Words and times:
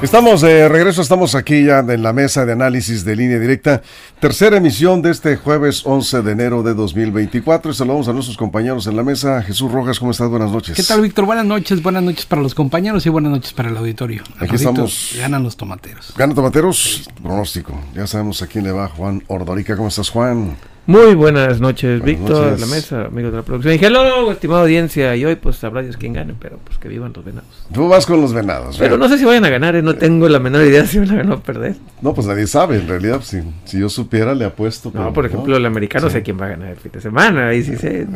Estamos 0.00 0.42
de 0.42 0.68
regreso, 0.68 1.02
estamos 1.02 1.34
aquí 1.34 1.64
ya 1.64 1.80
en 1.80 2.04
la 2.04 2.12
mesa 2.12 2.46
de 2.46 2.52
análisis 2.52 3.04
de 3.04 3.16
línea 3.16 3.40
directa, 3.40 3.82
tercera 4.20 4.58
emisión 4.58 5.02
de 5.02 5.10
este 5.10 5.34
jueves 5.34 5.82
11 5.84 6.22
de 6.22 6.30
enero 6.30 6.62
de 6.62 6.72
2024. 6.74 7.74
saludamos 7.74 8.06
a 8.06 8.12
nuestros 8.12 8.36
compañeros 8.36 8.86
en 8.86 8.94
la 8.94 9.02
mesa. 9.02 9.42
Jesús 9.42 9.72
Rojas, 9.72 9.98
¿cómo 9.98 10.12
estás? 10.12 10.28
Buenas 10.30 10.52
noches. 10.52 10.76
¿Qué 10.76 10.84
tal, 10.84 11.00
Víctor? 11.00 11.24
Buenas 11.24 11.46
noches, 11.46 11.82
buenas 11.82 12.04
noches 12.04 12.26
para 12.26 12.40
los 12.42 12.54
compañeros 12.54 13.04
y 13.06 13.08
buenas 13.08 13.32
noches 13.32 13.52
para 13.52 13.70
el 13.70 13.76
auditorio. 13.76 14.22
Aquí 14.38 14.54
estamos. 14.54 15.16
Ganan 15.18 15.42
los 15.42 15.56
tomateros. 15.56 16.14
¿Ganan 16.16 16.36
tomateros? 16.36 17.10
Pronóstico. 17.20 17.76
Ya 17.92 18.06
sabemos 18.06 18.40
a 18.40 18.46
quién 18.46 18.62
le 18.64 18.70
va 18.70 18.86
Juan 18.86 19.24
Ordorica. 19.26 19.74
¿Cómo 19.74 19.88
estás, 19.88 20.10
Juan? 20.10 20.56
Muy 20.88 21.14
buenas 21.14 21.60
noches, 21.60 22.02
Víctor, 22.02 22.58
la 22.58 22.64
mesa, 22.64 23.04
amigos 23.04 23.30
de 23.30 23.36
la 23.36 23.42
producción. 23.42 23.74
Y 23.74 23.84
hello, 23.84 24.32
estimada 24.32 24.62
audiencia. 24.62 25.14
Y 25.16 25.24
hoy, 25.26 25.36
pues, 25.36 25.56
sabrá 25.56 25.82
Dios 25.82 25.98
quién 25.98 26.14
gane, 26.14 26.32
pero 26.40 26.58
pues 26.64 26.78
que 26.78 26.88
vivan 26.88 27.12
los 27.14 27.22
venados. 27.22 27.66
Tú 27.70 27.88
vas 27.88 28.06
con 28.06 28.22
los 28.22 28.32
venados. 28.32 28.78
Pero 28.78 28.96
no 28.96 29.06
sé 29.06 29.18
si 29.18 29.26
vayan 29.26 29.44
a 29.44 29.50
ganar, 29.50 29.76
¿eh? 29.76 29.82
no 29.82 29.96
tengo 29.96 30.30
la 30.30 30.38
menor 30.38 30.64
idea 30.64 30.86
si 30.86 30.98
van 30.98 31.10
a 31.10 31.16
ganar 31.16 31.34
o 31.34 31.40
perder. 31.42 31.76
No, 32.00 32.14
pues 32.14 32.26
nadie 32.26 32.46
sabe, 32.46 32.76
en 32.76 32.88
realidad. 32.88 33.20
Si, 33.22 33.42
si 33.66 33.80
yo 33.80 33.90
supiera, 33.90 34.34
le 34.34 34.46
apuesto. 34.46 34.90
no, 34.94 35.12
por 35.12 35.26
ejemplo, 35.26 35.58
el 35.58 35.66
americano 35.66 36.08
sé 36.08 36.22
quién 36.22 36.40
va 36.40 36.46
a 36.46 36.48
ganar 36.48 36.70
el 36.70 36.78
fin 36.78 36.90
de 36.90 37.02
semana. 37.02 37.48
Ahí 37.48 37.62
sí 37.62 37.76
sé. 37.76 38.06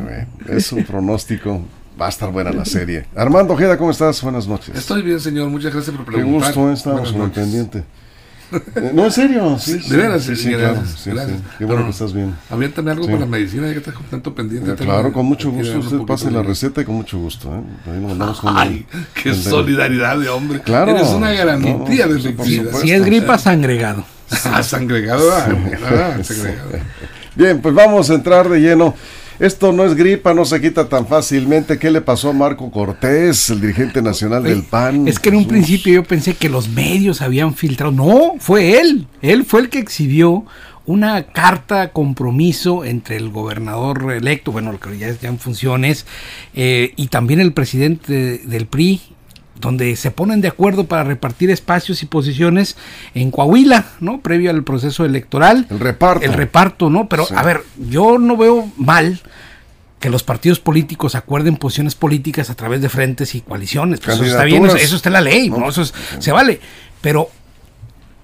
Es 0.48 0.72
un 0.72 0.82
pronóstico. 0.86 1.60
Va 2.00 2.06
a 2.06 2.08
estar 2.08 2.32
buena 2.32 2.52
la 2.52 2.64
serie. 2.64 3.04
Armando 3.14 3.52
Ojeda, 3.52 3.76
¿cómo 3.76 3.90
estás? 3.90 4.22
Buenas 4.22 4.48
noches. 4.48 4.74
Estoy 4.74 5.02
bien, 5.02 5.20
señor. 5.20 5.50
Muchas 5.50 5.74
gracias 5.74 5.94
por 5.94 6.06
preguntar. 6.06 6.54
Qué 6.54 6.58
gusto, 6.58 6.70
¿eh? 6.70 6.72
estamos 6.72 7.12
muy 7.12 7.28
pendiente. 7.28 7.84
No, 8.92 9.04
en 9.06 9.12
serio. 9.12 9.58
Sí, 9.58 9.78
de 9.78 9.96
veras, 9.96 10.22
sí, 10.22 10.36
sí, 10.36 10.50
claro, 10.50 10.80
Qué 11.58 11.64
bueno 11.64 11.84
que 11.84 11.90
estás 11.90 12.12
bien. 12.12 12.34
Aviéntame 12.50 12.90
algo 12.90 13.06
para 13.06 13.20
la 13.20 13.26
medicina, 13.26 13.66
ya 13.66 13.72
que 13.72 13.78
estás 13.78 13.94
con 13.94 14.04
tanto 14.06 14.34
pendiente. 14.34 14.74
claro, 14.74 15.12
con 15.12 15.26
mucho 15.26 15.50
gusto. 15.50 15.78
Usted 15.78 15.98
pase 16.00 16.30
la 16.30 16.42
receta 16.42 16.82
y 16.82 16.84
con 16.84 16.96
mucho 16.96 17.18
gusto. 17.18 17.48
¿eh? 17.54 17.90
Ahí 17.90 18.00
nos 18.00 18.10
mandamos 18.10 18.40
con 18.40 18.56
Ay, 18.56 18.86
qué 19.14 19.34
solidaridad 19.34 20.18
de 20.18 20.28
hombre. 20.28 20.60
Claro. 20.60 20.92
Eres 20.92 21.08
una 21.08 21.32
garantía 21.32 22.06
de 22.06 22.14
vida. 22.14 22.72
Si 22.80 22.90
es 22.90 23.04
gripa, 23.04 23.38
sangregado. 23.38 24.04
Ah, 24.44 24.62
sangregado, 24.62 25.30
ah, 25.32 26.16
Bien, 27.34 27.60
pues 27.60 27.74
vamos 27.74 28.10
a 28.10 28.14
entrar 28.14 28.48
de 28.48 28.60
lleno. 28.60 28.94
Esto 29.38 29.72
no 29.72 29.84
es 29.84 29.94
gripa, 29.94 30.34
no 30.34 30.44
se 30.44 30.60
quita 30.60 30.88
tan 30.88 31.06
fácilmente. 31.06 31.78
¿Qué 31.78 31.90
le 31.90 32.00
pasó 32.00 32.30
a 32.30 32.32
Marco 32.32 32.70
Cortés, 32.70 33.50
el 33.50 33.60
dirigente 33.60 34.02
nacional 34.02 34.42
del 34.44 34.62
PAN? 34.62 35.08
Es 35.08 35.18
que 35.18 35.30
en 35.30 35.36
un 35.36 35.48
principio 35.48 35.94
yo 35.94 36.04
pensé 36.04 36.34
que 36.34 36.48
los 36.48 36.68
medios 36.68 37.22
habían 37.22 37.54
filtrado. 37.54 37.92
No, 37.92 38.34
fue 38.38 38.80
él. 38.80 39.06
Él 39.20 39.44
fue 39.44 39.60
el 39.60 39.68
que 39.68 39.78
exhibió 39.78 40.44
una 40.84 41.24
carta 41.24 41.92
compromiso 41.92 42.84
entre 42.84 43.16
el 43.16 43.30
gobernador 43.30 44.12
electo, 44.12 44.52
bueno, 44.52 44.78
que 44.78 44.98
ya 44.98 45.08
está 45.08 45.28
en 45.28 45.38
funciones, 45.38 46.06
eh, 46.54 46.92
y 46.96 47.06
también 47.06 47.40
el 47.40 47.52
presidente 47.52 48.38
del 48.38 48.66
PRI, 48.66 49.00
donde 49.62 49.96
se 49.96 50.10
ponen 50.10 50.42
de 50.42 50.48
acuerdo 50.48 50.84
para 50.84 51.04
repartir 51.04 51.50
espacios 51.50 52.02
y 52.02 52.06
posiciones 52.06 52.76
en 53.14 53.30
Coahuila, 53.30 53.86
¿no? 54.00 54.20
Previo 54.20 54.50
al 54.50 54.64
proceso 54.64 55.06
electoral. 55.06 55.66
El 55.70 55.80
reparto. 55.80 56.24
El 56.26 56.34
reparto, 56.34 56.90
¿no? 56.90 57.08
Pero, 57.08 57.26
a 57.34 57.42
ver, 57.42 57.62
yo 57.78 58.18
no 58.18 58.36
veo 58.36 58.70
mal 58.76 59.20
que 60.00 60.10
los 60.10 60.24
partidos 60.24 60.58
políticos 60.58 61.14
acuerden 61.14 61.56
posiciones 61.56 61.94
políticas 61.94 62.50
a 62.50 62.56
través 62.56 62.82
de 62.82 62.88
frentes 62.88 63.36
y 63.36 63.40
coaliciones. 63.40 64.00
Pues 64.00 64.16
eso 64.16 64.24
está 64.24 64.44
bien, 64.44 64.66
eso, 64.66 64.96
está 64.96 65.08
en 65.08 65.12
la 65.12 65.20
ley, 65.20 65.48
¿no? 65.48 65.68
Eso 65.68 65.84
se 65.84 66.32
vale. 66.32 66.60
Pero 67.00 67.30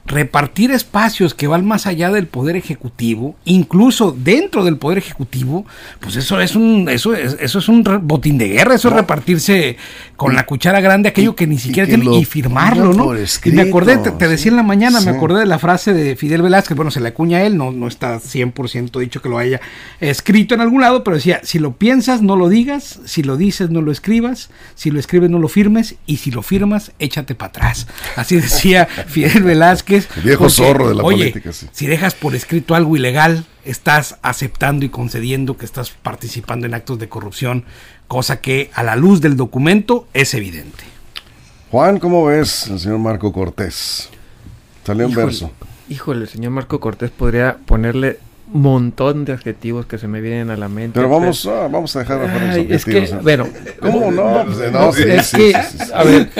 repartir 0.08 0.70
espacios 0.70 1.34
que 1.34 1.46
van 1.46 1.66
más 1.66 1.86
allá 1.86 2.10
del 2.10 2.26
poder 2.26 2.56
ejecutivo, 2.56 3.36
incluso 3.44 4.16
dentro 4.19 4.64
del 4.64 4.78
poder 4.78 4.98
ejecutivo, 4.98 5.66
pues 6.00 6.16
eso 6.16 6.41
es 6.41 6.56
un 6.56 6.88
eso 6.88 7.14
es, 7.14 7.36
eso 7.41 7.58
es 7.58 7.69
un 7.69 7.84
botín 8.02 8.38
de 8.38 8.48
guerra, 8.48 8.74
eso 8.74 8.88
es 8.88 8.94
repartirse 8.94 9.76
con 10.16 10.34
la 10.34 10.46
cuchara 10.46 10.80
grande 10.80 11.10
aquello 11.10 11.36
que 11.36 11.46
ni 11.46 11.58
siquiera 11.58 11.86
tiene 11.86 12.16
y 12.16 12.24
firmarlo, 12.24 12.92
¿no? 12.94 13.14
y 13.14 13.50
me 13.50 13.62
acordé, 13.62 13.98
te, 13.98 14.28
decía 14.28 14.50
en 14.50 14.56
la 14.56 14.62
mañana, 14.62 15.00
me 15.00 15.10
acordé 15.10 15.41
de 15.41 15.46
la 15.46 15.58
frase 15.58 15.92
de 15.92 16.16
Fidel 16.16 16.42
Velázquez, 16.42 16.76
bueno, 16.76 16.90
se 16.90 17.00
le 17.00 17.08
acuña 17.08 17.38
a 17.38 17.42
él, 17.44 17.56
no, 17.56 17.70
no 17.70 17.86
está 17.86 18.19
100% 18.19 18.98
dicho 18.98 19.20
que 19.20 19.28
lo 19.28 19.38
haya 19.38 19.60
escrito 20.00 20.54
en 20.54 20.62
algún 20.62 20.80
lado, 20.80 21.04
pero 21.04 21.16
decía, 21.16 21.40
si 21.44 21.58
lo 21.58 21.72
piensas, 21.72 22.22
no 22.22 22.34
lo 22.34 22.48
digas, 22.48 23.00
si 23.04 23.22
lo 23.22 23.36
dices, 23.36 23.70
no 23.70 23.82
lo 23.82 23.92
escribas, 23.92 24.48
si 24.75 24.90
lo 24.90 24.98
escribes, 24.98 25.28
no 25.28 25.38
lo 25.38 25.48
firmes, 25.48 25.96
y 26.06 26.16
si 26.16 26.30
lo 26.30 26.42
firmas, 26.42 26.92
échate 26.98 27.34
para 27.34 27.50
atrás. 27.50 27.86
Así 28.16 28.36
decía 28.36 28.86
Fidel 29.06 29.42
Velázquez 29.42 29.97
el 30.16 30.22
viejo 30.22 30.48
zorro 30.50 30.88
de 30.88 30.94
la 30.94 31.03
política, 31.03 31.50
Si 31.53 31.86
dejas 31.86 32.14
por 32.14 32.34
escrito 32.34 32.75
algo 32.75 32.97
ilegal, 32.97 33.44
estás 33.64 34.19
aceptando 34.22 34.84
y 34.84 34.88
concediendo 34.88 35.56
que 35.56 35.64
estás 35.64 35.91
participando 35.91 36.66
en 36.66 36.75
actos 36.75 36.98
de 36.98 37.09
corrupción, 37.09 37.64
cosa 38.06 38.41
que 38.41 38.70
a 38.75 38.82
la 38.82 38.97
luz 38.97 39.20
del 39.20 39.37
documento 39.37 40.06
es 40.14 40.34
evidente. 40.34 40.84
Juan, 41.70 41.98
¿cómo 41.98 42.25
ves 42.25 42.69
al 42.70 42.81
señor 42.81 42.98
Marco 42.98 43.32
Cortés? 43.32 44.08
Salió 44.84 45.06
un 45.06 45.14
verso. 45.14 45.50
Híjole, 45.91 46.22
el 46.22 46.28
señor 46.28 46.53
Marco 46.53 46.81
Cortés 46.81 47.10
podría 47.10 47.58
ponerle 47.66 48.19
montón 48.53 49.25
de 49.25 49.32
adjetivos 49.32 49.86
que 49.86 49.98
se 49.98 50.09
me 50.09 50.20
vienen 50.20 50.50
a 50.50 50.56
la 50.56 50.69
mente. 50.69 50.92
Pero 50.94 51.09
vamos, 51.09 51.47
a, 51.47 51.69
vamos 51.69 51.94
a 51.97 52.00
dejar 52.00 52.54
de 52.54 52.75
Es 52.75 52.84
que, 52.84 53.09
bueno, 53.22 53.47
¿cómo 53.81 54.10
no? 54.10 54.44
es 54.92 55.32
que, 55.32 55.54
a 55.94 56.04
ver, 56.04 56.31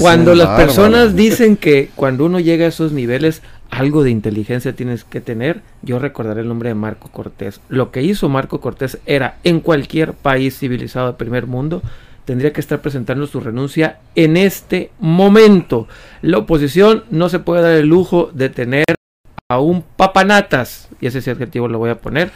cuando 0.00 0.34
las 0.34 0.60
personas 0.60 1.14
dicen 1.14 1.56
que 1.56 1.90
cuando 1.94 2.26
uno 2.26 2.40
llega 2.40 2.66
a 2.66 2.68
esos 2.68 2.92
niveles, 2.92 3.42
algo 3.70 4.02
de 4.02 4.10
inteligencia 4.10 4.74
tienes 4.74 5.04
que 5.04 5.20
tener, 5.20 5.62
yo 5.82 5.98
recordaré 5.98 6.42
el 6.42 6.48
nombre 6.48 6.68
de 6.68 6.74
Marco 6.74 7.08
Cortés. 7.08 7.60
Lo 7.68 7.90
que 7.90 8.02
hizo 8.02 8.28
Marco 8.28 8.60
Cortés 8.60 8.98
era, 9.06 9.36
en 9.44 9.60
cualquier 9.60 10.12
país 10.12 10.58
civilizado 10.58 11.06
del 11.06 11.16
primer 11.16 11.46
mundo, 11.46 11.82
tendría 12.24 12.52
que 12.52 12.60
estar 12.60 12.80
presentando 12.80 13.26
su 13.26 13.40
renuncia 13.40 13.98
en 14.14 14.36
este 14.36 14.90
momento. 15.00 15.88
La 16.20 16.38
oposición 16.38 17.04
no 17.10 17.28
se 17.28 17.38
puede 17.38 17.62
dar 17.62 17.72
el 17.72 17.88
lujo 17.88 18.30
de 18.32 18.48
tener 18.48 18.84
a 19.48 19.60
un 19.60 19.82
papanatas, 19.82 20.88
y 21.02 21.08
ese 21.08 21.30
adjetivo 21.30 21.66
lo 21.66 21.78
voy 21.78 21.90
a 21.90 21.98
poner, 21.98 22.30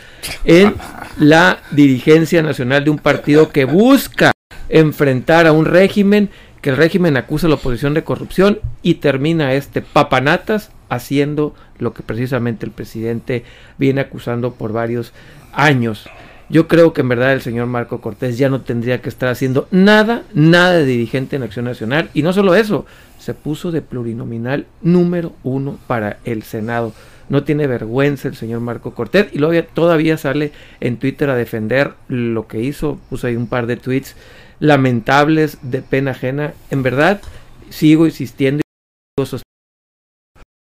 en 0.44 0.74
la 1.18 1.60
dirigencia 1.70 2.42
nacional 2.42 2.84
de 2.84 2.90
un 2.90 2.98
partido 2.98 3.50
que 3.50 3.64
busca 3.64 4.32
enfrentar 4.68 5.46
a 5.46 5.52
un 5.52 5.66
régimen, 5.66 6.30
que 6.60 6.70
el 6.70 6.76
régimen 6.76 7.16
acusa 7.16 7.46
a 7.46 7.50
la 7.50 7.54
oposición 7.54 7.94
de 7.94 8.02
corrupción 8.02 8.58
y 8.82 8.94
termina 8.94 9.54
este 9.54 9.82
papanatas 9.82 10.72
haciendo 10.88 11.54
lo 11.78 11.94
que 11.94 12.02
precisamente 12.02 12.66
el 12.66 12.72
presidente 12.72 13.44
viene 13.78 14.00
acusando 14.00 14.52
por 14.54 14.72
varios 14.72 15.12
años. 15.52 16.08
Yo 16.48 16.66
creo 16.66 16.92
que 16.92 17.02
en 17.02 17.08
verdad 17.08 17.34
el 17.34 17.42
señor 17.42 17.66
Marco 17.66 18.00
Cortés 18.00 18.36
ya 18.36 18.48
no 18.48 18.62
tendría 18.62 19.00
que 19.00 19.08
estar 19.08 19.28
haciendo 19.28 19.68
nada, 19.70 20.24
nada 20.34 20.74
de 20.74 20.86
dirigente 20.86 21.36
en 21.36 21.44
Acción 21.44 21.64
Nacional. 21.64 22.08
Y 22.14 22.22
no 22.22 22.32
solo 22.32 22.56
eso, 22.56 22.84
se 23.26 23.34
puso 23.34 23.72
de 23.72 23.82
plurinominal 23.82 24.66
número 24.82 25.32
uno 25.42 25.80
para 25.88 26.20
el 26.24 26.44
Senado. 26.44 26.92
No 27.28 27.42
tiene 27.42 27.66
vergüenza 27.66 28.28
el 28.28 28.36
señor 28.36 28.60
Marco 28.60 28.94
Cortés 28.94 29.26
y 29.32 29.38
luego 29.38 29.66
todavía 29.74 30.16
sale 30.16 30.52
en 30.78 30.96
Twitter 30.98 31.28
a 31.28 31.34
defender 31.34 31.94
lo 32.06 32.46
que 32.46 32.62
hizo. 32.62 33.00
Puso 33.10 33.26
ahí 33.26 33.34
un 33.34 33.48
par 33.48 33.66
de 33.66 33.78
tweets 33.78 34.14
lamentables, 34.60 35.58
de 35.62 35.82
pena 35.82 36.12
ajena. 36.12 36.54
En 36.70 36.84
verdad, 36.84 37.20
sigo 37.68 38.06
insistiendo. 38.06 38.62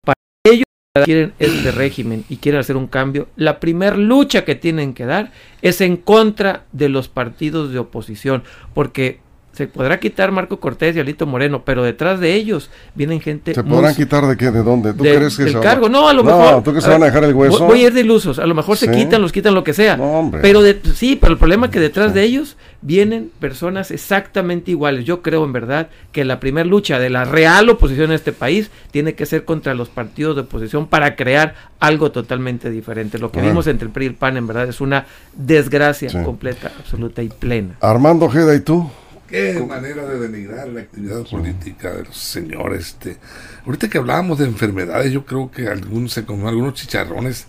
Para 0.04 0.16
ellos 0.44 0.64
quieren 1.04 1.32
este 1.38 1.70
régimen 1.70 2.24
y 2.28 2.38
quieren 2.38 2.60
hacer 2.60 2.76
un 2.76 2.88
cambio, 2.88 3.28
la 3.36 3.60
primer 3.60 3.96
lucha 3.96 4.44
que 4.44 4.56
tienen 4.56 4.94
que 4.94 5.06
dar 5.06 5.30
es 5.62 5.80
en 5.80 5.96
contra 5.96 6.64
de 6.72 6.88
los 6.88 7.06
partidos 7.06 7.72
de 7.72 7.78
oposición, 7.78 8.42
porque 8.74 9.20
se 9.58 9.66
podrá 9.66 9.98
quitar 9.98 10.30
Marco 10.30 10.60
Cortés 10.60 10.94
y 10.94 11.00
Alito 11.00 11.26
Moreno, 11.26 11.62
pero 11.64 11.82
detrás 11.82 12.20
de 12.20 12.32
ellos 12.32 12.70
vienen 12.94 13.20
gente. 13.20 13.54
¿Se 13.54 13.64
podrán 13.64 13.92
quitar 13.92 14.24
de 14.24 14.36
qué? 14.36 14.52
¿De 14.52 14.62
dónde? 14.62 14.92
¿Tú 14.94 15.02
crees 15.02 15.36
que 15.36 15.46
del 15.46 15.58
cargo? 15.58 15.88
No, 15.88 16.08
a 16.08 16.12
lo 16.12 16.22
mejor. 16.22 16.62
¿Tú 16.62 16.72
que 16.72 16.80
se 16.80 16.88
van 16.88 17.02
a 17.02 17.06
dejar 17.06 17.24
el 17.24 17.34
hueso? 17.34 17.66
Voy 17.66 17.82
a 17.82 17.88
ir 17.88 17.92
de 17.92 18.02
ilusos. 18.02 18.38
A 18.38 18.46
lo 18.46 18.54
mejor 18.54 18.76
se 18.76 18.88
quitan, 18.88 19.20
los 19.20 19.32
quitan 19.32 19.56
lo 19.56 19.64
que 19.64 19.74
sea. 19.74 19.96
No, 19.96 20.20
hombre. 20.20 20.42
Pero 20.42 20.62
de, 20.62 20.80
sí, 20.94 21.18
pero 21.20 21.32
el 21.32 21.40
problema 21.40 21.66
es 21.66 21.72
que 21.72 21.80
detrás 21.80 22.14
de 22.14 22.22
ellos 22.22 22.56
vienen 22.82 23.32
personas 23.40 23.90
exactamente 23.90 24.70
iguales. 24.70 25.04
Yo 25.04 25.22
creo 25.22 25.44
en 25.44 25.52
verdad 25.52 25.88
que 26.12 26.24
la 26.24 26.38
primera 26.38 26.64
lucha 26.64 27.00
de 27.00 27.10
la 27.10 27.24
real 27.24 27.68
oposición 27.68 28.10
en 28.10 28.12
este 28.12 28.30
país 28.30 28.70
tiene 28.92 29.14
que 29.14 29.26
ser 29.26 29.44
contra 29.44 29.74
los 29.74 29.88
partidos 29.88 30.36
de 30.36 30.42
oposición 30.42 30.86
para 30.86 31.16
crear 31.16 31.56
algo 31.80 32.12
totalmente 32.12 32.70
diferente. 32.70 33.18
Lo 33.18 33.32
que 33.32 33.40
vimos 33.40 33.66
entre 33.66 33.86
el 33.86 33.92
PRI 33.92 34.04
y 34.04 34.08
el 34.10 34.14
PAN 34.14 34.36
en 34.36 34.46
verdad 34.46 34.68
es 34.68 34.80
una 34.80 35.06
desgracia 35.34 36.22
completa, 36.22 36.70
absoluta 36.78 37.22
y 37.22 37.28
plena. 37.28 37.74
Armando 37.80 38.26
Ojeda, 38.26 38.54
¿y 38.54 38.60
tú? 38.60 38.88
Qué 39.28 39.62
manera 39.68 40.06
de 40.06 40.18
denigrar 40.20 40.68
la 40.68 40.80
actividad 40.80 41.22
política 41.24 41.92
de 41.92 42.04
los 42.04 42.16
señores. 42.16 42.88
Este. 42.88 43.18
Ahorita 43.66 43.88
que 43.88 43.98
hablábamos 43.98 44.38
de 44.38 44.46
enfermedades, 44.46 45.12
yo 45.12 45.26
creo 45.26 45.50
que 45.50 45.68
algún 45.68 46.08
se 46.08 46.24
comió 46.24 46.48
algunos 46.48 46.74
chicharrones 46.74 47.46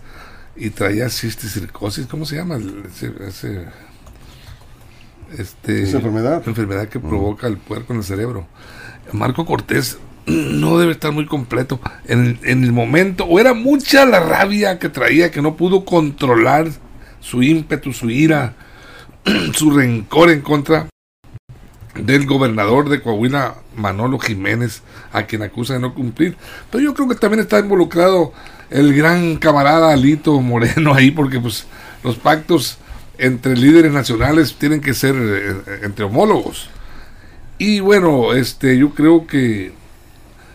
y 0.56 0.70
traía 0.70 1.08
cisticircosis. 1.08 2.06
¿Cómo 2.06 2.26
se 2.26 2.36
llama? 2.36 2.58
Ese, 2.86 3.12
este, 5.38 5.82
¿Esa 5.82 5.96
enfermedad? 5.96 6.42
enfermedad 6.46 6.88
que 6.88 7.00
provoca 7.00 7.46
el 7.46 7.56
puerco 7.56 7.94
en 7.94 8.00
el 8.00 8.04
cerebro. 8.04 8.46
Marco 9.12 9.46
Cortés 9.46 9.98
no 10.26 10.78
debe 10.78 10.92
estar 10.92 11.12
muy 11.12 11.24
completo. 11.24 11.80
En, 12.06 12.38
en 12.42 12.62
el 12.62 12.72
momento, 12.72 13.24
o 13.24 13.40
era 13.40 13.54
mucha 13.54 14.04
la 14.04 14.20
rabia 14.20 14.78
que 14.78 14.90
traía, 14.90 15.30
que 15.30 15.40
no 15.40 15.56
pudo 15.56 15.86
controlar 15.86 16.68
su 17.20 17.42
ímpetu, 17.42 17.94
su 17.94 18.10
ira, 18.10 18.54
su 19.54 19.70
rencor 19.70 20.30
en 20.30 20.42
contra 20.42 20.90
del 21.94 22.26
gobernador 22.26 22.88
de 22.88 23.00
Coahuila, 23.00 23.56
Manolo 23.76 24.18
Jiménez, 24.18 24.82
a 25.12 25.24
quien 25.24 25.42
acusa 25.42 25.74
de 25.74 25.80
no 25.80 25.94
cumplir. 25.94 26.36
Pero 26.70 26.84
yo 26.84 26.94
creo 26.94 27.08
que 27.08 27.14
también 27.14 27.40
está 27.40 27.58
involucrado 27.58 28.32
el 28.70 28.94
gran 28.94 29.36
camarada 29.36 29.92
Alito 29.92 30.40
Moreno 30.40 30.94
ahí, 30.94 31.10
porque 31.10 31.40
pues 31.40 31.66
los 32.04 32.16
pactos 32.16 32.78
entre 33.18 33.56
líderes 33.56 33.92
nacionales 33.92 34.54
tienen 34.54 34.80
que 34.80 34.94
ser 34.94 35.14
eh, 35.16 35.80
entre 35.82 36.04
homólogos. 36.04 36.70
Y 37.58 37.80
bueno, 37.80 38.32
este, 38.32 38.78
yo 38.78 38.94
creo 38.94 39.26
que 39.26 39.72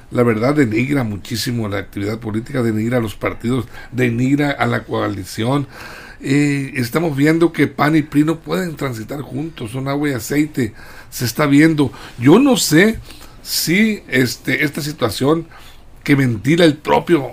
la 0.09 0.23
verdad 0.23 0.55
denigra 0.55 1.03
muchísimo 1.03 1.67
la 1.67 1.77
actividad 1.77 2.19
política, 2.19 2.63
denigra 2.63 2.97
a 2.97 3.01
los 3.01 3.15
partidos, 3.15 3.65
denigra 3.91 4.49
a 4.51 4.65
la 4.65 4.83
coalición. 4.83 5.67
Eh, 6.27 6.73
estamos 6.77 7.15
viendo 7.15 7.53
que 7.53 7.67
PAN 7.67 7.95
y 7.95 8.01
PRI 8.01 8.23
no 8.23 8.39
pueden 8.39 8.75
transitar 8.75 9.21
juntos, 9.21 9.69
son 9.69 9.87
agua 9.87 10.09
y 10.09 10.13
aceite, 10.13 10.73
se 11.11 11.23
está 11.23 11.45
viendo. 11.45 11.91
Yo 12.17 12.39
no 12.39 12.57
sé 12.57 12.97
si 13.43 14.01
este, 14.07 14.63
esta 14.63 14.81
situación 14.81 15.45
que 16.03 16.15
ventila 16.15 16.65
el 16.65 16.77
propio 16.77 17.31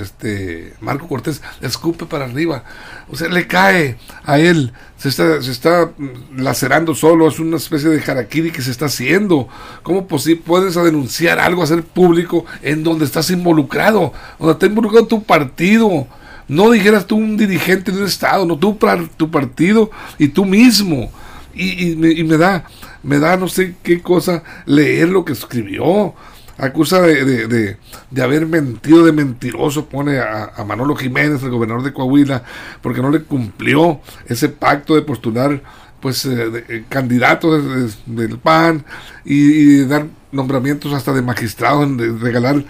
este 0.00 0.74
Marco 0.80 1.08
Cortés 1.08 1.42
escupe 1.62 2.06
para 2.06 2.26
arriba. 2.26 2.62
O 3.10 3.16
sea 3.16 3.28
le 3.28 3.48
cae 3.48 3.96
a 4.24 4.38
él 4.38 4.72
se 4.96 5.08
está 5.08 5.42
se 5.42 5.50
está 5.50 5.90
lacerando 6.36 6.94
solo 6.94 7.26
es 7.26 7.40
una 7.40 7.56
especie 7.56 7.88
de 7.88 8.00
harakiri 8.00 8.52
que 8.52 8.62
se 8.62 8.70
está 8.70 8.86
haciendo. 8.86 9.48
Cómo 9.82 10.06
puedes 10.06 10.74
denunciar 10.74 11.40
algo 11.40 11.64
hacer 11.64 11.82
público 11.82 12.46
en 12.62 12.84
donde 12.84 13.04
estás 13.04 13.30
involucrado 13.30 14.12
donde 14.38 14.52
está 14.52 14.66
involucrado 14.66 15.08
tu 15.08 15.24
partido 15.24 16.06
no 16.48 16.70
dijeras 16.70 17.06
tú 17.06 17.16
un 17.16 17.36
dirigente 17.36 17.92
de 17.92 17.98
un 17.98 18.06
estado 18.06 18.44
no 18.46 18.58
tú 18.58 18.78
tu 19.16 19.30
partido 19.30 19.90
y 20.18 20.28
tú 20.28 20.44
mismo. 20.44 21.10
Y, 21.54 21.92
y 21.92 22.24
me 22.24 22.36
da 22.36 22.64
me 23.02 23.18
da 23.18 23.36
no 23.36 23.48
sé 23.48 23.76
qué 23.82 24.02
cosa 24.02 24.42
leer 24.66 25.08
lo 25.08 25.24
que 25.24 25.32
escribió. 25.32 26.14
Acusa 26.58 27.00
de, 27.02 27.24
de, 27.24 27.76
de, 28.10 28.22
haber 28.22 28.44
mentido, 28.46 29.04
de 29.04 29.12
mentiroso, 29.12 29.86
pone 29.86 30.18
a, 30.18 30.52
Manolo 30.66 30.96
Jiménez, 30.96 31.40
el 31.44 31.50
gobernador 31.50 31.84
de 31.84 31.92
Coahuila, 31.92 32.42
porque 32.82 33.00
no 33.00 33.10
le 33.10 33.22
cumplió 33.22 34.00
ese 34.26 34.48
pacto 34.48 34.96
de 34.96 35.02
postular 35.02 35.62
pues 36.00 36.24
eh, 36.26 36.64
eh, 36.68 36.84
candidatos 36.88 37.96
del 38.06 38.38
PAN 38.38 38.84
y, 39.24 39.84
dar 39.84 40.06
nombramientos 40.32 40.92
hasta 40.92 41.12
de 41.12 41.22
magistrados, 41.22 41.96
de 41.96 42.10
regalar 42.18 42.64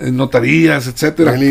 notarías, 0.00 0.86
etcétera. 0.86 1.34
El 1.34 1.42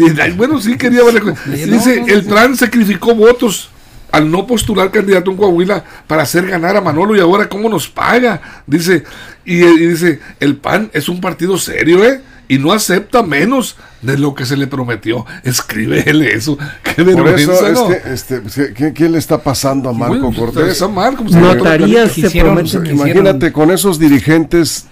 INAI. 0.00 0.32
Bueno, 0.36 0.60
sí 0.60 0.76
quería 0.76 1.02
ver. 1.04 1.22
Dice, 1.46 2.04
el 2.06 2.24
PAN 2.24 2.56
sacrificó 2.56 3.14
votos 3.14 3.70
al 4.12 4.30
no 4.30 4.46
postular 4.46 4.90
candidato 4.90 5.30
en 5.30 5.36
Coahuila 5.36 5.84
para 6.06 6.22
hacer 6.22 6.46
ganar 6.46 6.76
a 6.76 6.80
Manolo 6.80 7.16
y 7.16 7.20
ahora 7.20 7.48
cómo 7.48 7.68
nos 7.68 7.88
paga. 7.88 8.62
Dice, 8.66 9.04
y, 9.44 9.56
dice, 9.56 10.20
el 10.40 10.56
PAN 10.56 10.90
es 10.92 11.08
un 11.08 11.20
partido 11.20 11.58
serio, 11.58 12.04
¿eh? 12.04 12.20
Y 12.48 12.58
no 12.58 12.72
acepta 12.72 13.22
menos 13.22 13.76
de 14.02 14.18
lo 14.18 14.34
que 14.34 14.46
se 14.46 14.56
le 14.56 14.66
prometió. 14.66 15.26
Escríbele 15.42 16.32
eso. 16.34 16.56
Qué 16.82 17.02
vergüenza, 17.02 17.70
¿no? 17.72 17.90
este, 17.90 18.42
¿qué, 18.94 19.08
le 19.08 19.18
está 19.18 19.42
pasando 19.42 19.90
a 19.90 19.92
Marco 19.92 20.32
Cortés? 20.32 20.80
A 20.80 20.88
Marco, 20.88 21.24
Notarías 21.24 22.12
se 22.12 22.38
Imagínate 22.38 23.52
con 23.52 23.70
esos 23.70 23.98
dirigentes, 23.98 24.86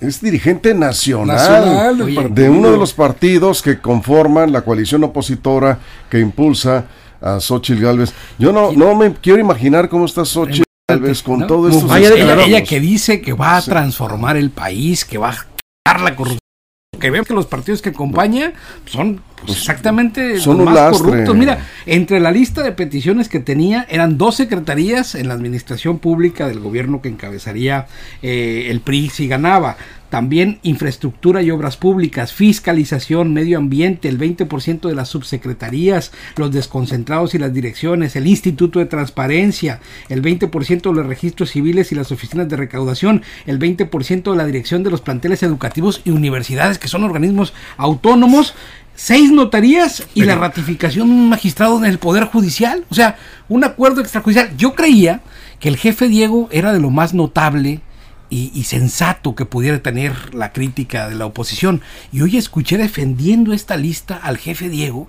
es 0.00 0.20
dirigente 0.20 0.74
nacional, 0.74 1.98
de 2.34 2.48
uno 2.48 2.72
de 2.72 2.78
los 2.78 2.92
partidos 2.92 3.62
que 3.62 3.78
conforman 3.78 4.52
la 4.52 4.62
coalición 4.62 5.04
opositora 5.04 5.78
que 6.08 6.18
impulsa 6.18 6.86
a 7.20 7.40
Xochitl 7.40 7.82
Galvez. 7.82 8.12
Yo 8.38 8.52
no, 8.52 8.72
no 8.72 8.94
me 8.94 9.12
quiero 9.14 9.38
imaginar 9.38 9.88
cómo 9.88 10.06
está 10.06 10.24
Xochitl 10.24 10.64
Galvez 10.88 11.22
con 11.22 11.46
todo 11.46 11.68
esto. 11.68 11.94
Ella, 11.94 12.44
ella, 12.44 12.64
que 12.64 12.80
dice 12.80 13.20
que 13.20 13.32
va 13.32 13.56
a 13.56 13.62
transformar 13.62 14.36
el 14.36 14.50
país, 14.50 15.04
que 15.04 15.18
va 15.18 15.30
a 15.30 15.46
la 15.98 16.14
corrupción. 16.14 16.38
Que 17.00 17.10
vemos 17.10 17.26
que 17.26 17.34
los 17.34 17.46
partidos 17.46 17.80
que 17.82 17.88
acompaña 17.88 18.52
son 18.84 19.22
pues, 19.46 19.58
exactamente 19.58 20.38
son 20.38 20.58
los 20.58 20.66
más 20.66 20.98
corruptos. 20.98 21.36
Mira, 21.36 21.66
entre 21.86 22.20
la 22.20 22.30
lista 22.30 22.62
de 22.62 22.72
peticiones 22.72 23.28
que 23.28 23.40
tenía 23.40 23.86
eran 23.88 24.18
dos 24.18 24.36
secretarías 24.36 25.14
en 25.14 25.28
la 25.28 25.34
administración 25.34 25.98
pública 25.98 26.48
del 26.48 26.60
gobierno 26.60 27.00
que 27.00 27.08
encabezaría 27.08 27.86
eh, 28.22 28.66
el 28.70 28.80
PRI 28.80 29.08
si 29.10 29.28
ganaba. 29.28 29.76
También 30.10 30.58
infraestructura 30.64 31.40
y 31.40 31.52
obras 31.52 31.76
públicas, 31.76 32.32
fiscalización, 32.32 33.32
medio 33.32 33.58
ambiente, 33.58 34.08
el 34.08 34.18
20% 34.18 34.88
de 34.88 34.94
las 34.96 35.08
subsecretarías, 35.08 36.10
los 36.36 36.50
desconcentrados 36.50 37.36
y 37.36 37.38
las 37.38 37.54
direcciones, 37.54 38.16
el 38.16 38.26
Instituto 38.26 38.80
de 38.80 38.86
Transparencia, 38.86 39.78
el 40.08 40.20
20% 40.20 40.82
de 40.82 40.92
los 40.92 41.06
registros 41.06 41.50
civiles 41.50 41.92
y 41.92 41.94
las 41.94 42.10
oficinas 42.10 42.48
de 42.48 42.56
recaudación, 42.56 43.22
el 43.46 43.60
20% 43.60 44.32
de 44.32 44.36
la 44.36 44.46
dirección 44.46 44.82
de 44.82 44.90
los 44.90 45.00
planteles 45.00 45.44
educativos 45.44 46.02
y 46.04 46.10
universidades, 46.10 46.78
que 46.78 46.88
son 46.88 47.04
organismos 47.04 47.54
autónomos, 47.76 48.54
seis 49.00 49.32
notarías 49.32 50.06
y 50.14 50.24
la 50.24 50.36
ratificación 50.36 51.08
de 51.08 51.14
un 51.14 51.30
magistrado 51.30 51.78
en 51.78 51.86
el 51.86 51.98
Poder 51.98 52.24
Judicial. 52.24 52.84
O 52.90 52.94
sea, 52.94 53.16
un 53.48 53.64
acuerdo 53.64 54.02
extrajudicial. 54.02 54.54
Yo 54.58 54.74
creía 54.74 55.22
que 55.58 55.70
el 55.70 55.78
jefe 55.78 56.06
Diego 56.06 56.50
era 56.52 56.70
de 56.74 56.80
lo 56.80 56.90
más 56.90 57.14
notable 57.14 57.80
y, 58.28 58.62
sensato 58.64 59.34
que 59.34 59.46
pudiera 59.46 59.82
tener 59.82 60.34
la 60.34 60.52
crítica 60.52 61.08
de 61.08 61.14
la 61.14 61.24
oposición. 61.24 61.80
Y 62.12 62.20
hoy 62.20 62.36
escuché 62.36 62.76
defendiendo 62.76 63.54
esta 63.54 63.78
lista 63.78 64.16
al 64.16 64.36
jefe 64.36 64.68
Diego 64.68 65.08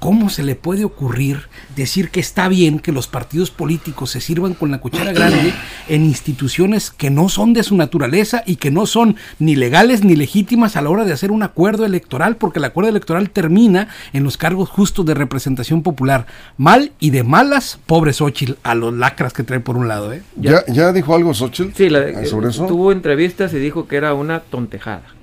¿Cómo 0.00 0.30
se 0.30 0.42
le 0.42 0.54
puede 0.54 0.84
ocurrir 0.84 1.42
decir 1.76 2.08
que 2.08 2.20
está 2.20 2.48
bien 2.48 2.78
que 2.78 2.90
los 2.90 3.06
partidos 3.06 3.50
políticos 3.50 4.10
se 4.10 4.22
sirvan 4.22 4.54
con 4.54 4.70
la 4.70 4.80
cuchara 4.80 5.12
grande 5.12 5.52
en 5.88 6.06
instituciones 6.06 6.90
que 6.90 7.10
no 7.10 7.28
son 7.28 7.52
de 7.52 7.62
su 7.62 7.76
naturaleza 7.76 8.42
y 8.46 8.56
que 8.56 8.70
no 8.70 8.86
son 8.86 9.16
ni 9.38 9.56
legales 9.56 10.02
ni 10.02 10.16
legítimas 10.16 10.76
a 10.76 10.80
la 10.80 10.88
hora 10.88 11.04
de 11.04 11.12
hacer 11.12 11.30
un 11.30 11.42
acuerdo 11.42 11.84
electoral? 11.84 12.36
Porque 12.36 12.60
el 12.60 12.64
acuerdo 12.64 12.88
electoral 12.88 13.28
termina 13.28 13.88
en 14.14 14.24
los 14.24 14.38
cargos 14.38 14.70
justos 14.70 15.04
de 15.04 15.12
representación 15.12 15.82
popular. 15.82 16.26
Mal 16.56 16.92
y 16.98 17.10
de 17.10 17.22
malas, 17.22 17.78
pobre 17.84 18.14
Xochitl, 18.14 18.54
a 18.62 18.74
los 18.74 18.94
lacras 18.94 19.34
que 19.34 19.42
trae 19.42 19.60
por 19.60 19.76
un 19.76 19.86
lado. 19.86 20.14
¿eh? 20.14 20.22
¿Ya, 20.36 20.64
ya 20.66 20.94
dijo 20.94 21.14
algo 21.14 21.34
Xochitl? 21.34 21.76
Sí, 21.76 21.94
ah, 21.94 22.24
sobre 22.24 22.48
eso? 22.48 22.64
tuvo 22.64 22.90
entrevistas 22.90 23.52
y 23.52 23.58
dijo 23.58 23.86
que 23.86 23.96
era 23.96 24.14
una 24.14 24.40
tontejada. 24.40 25.19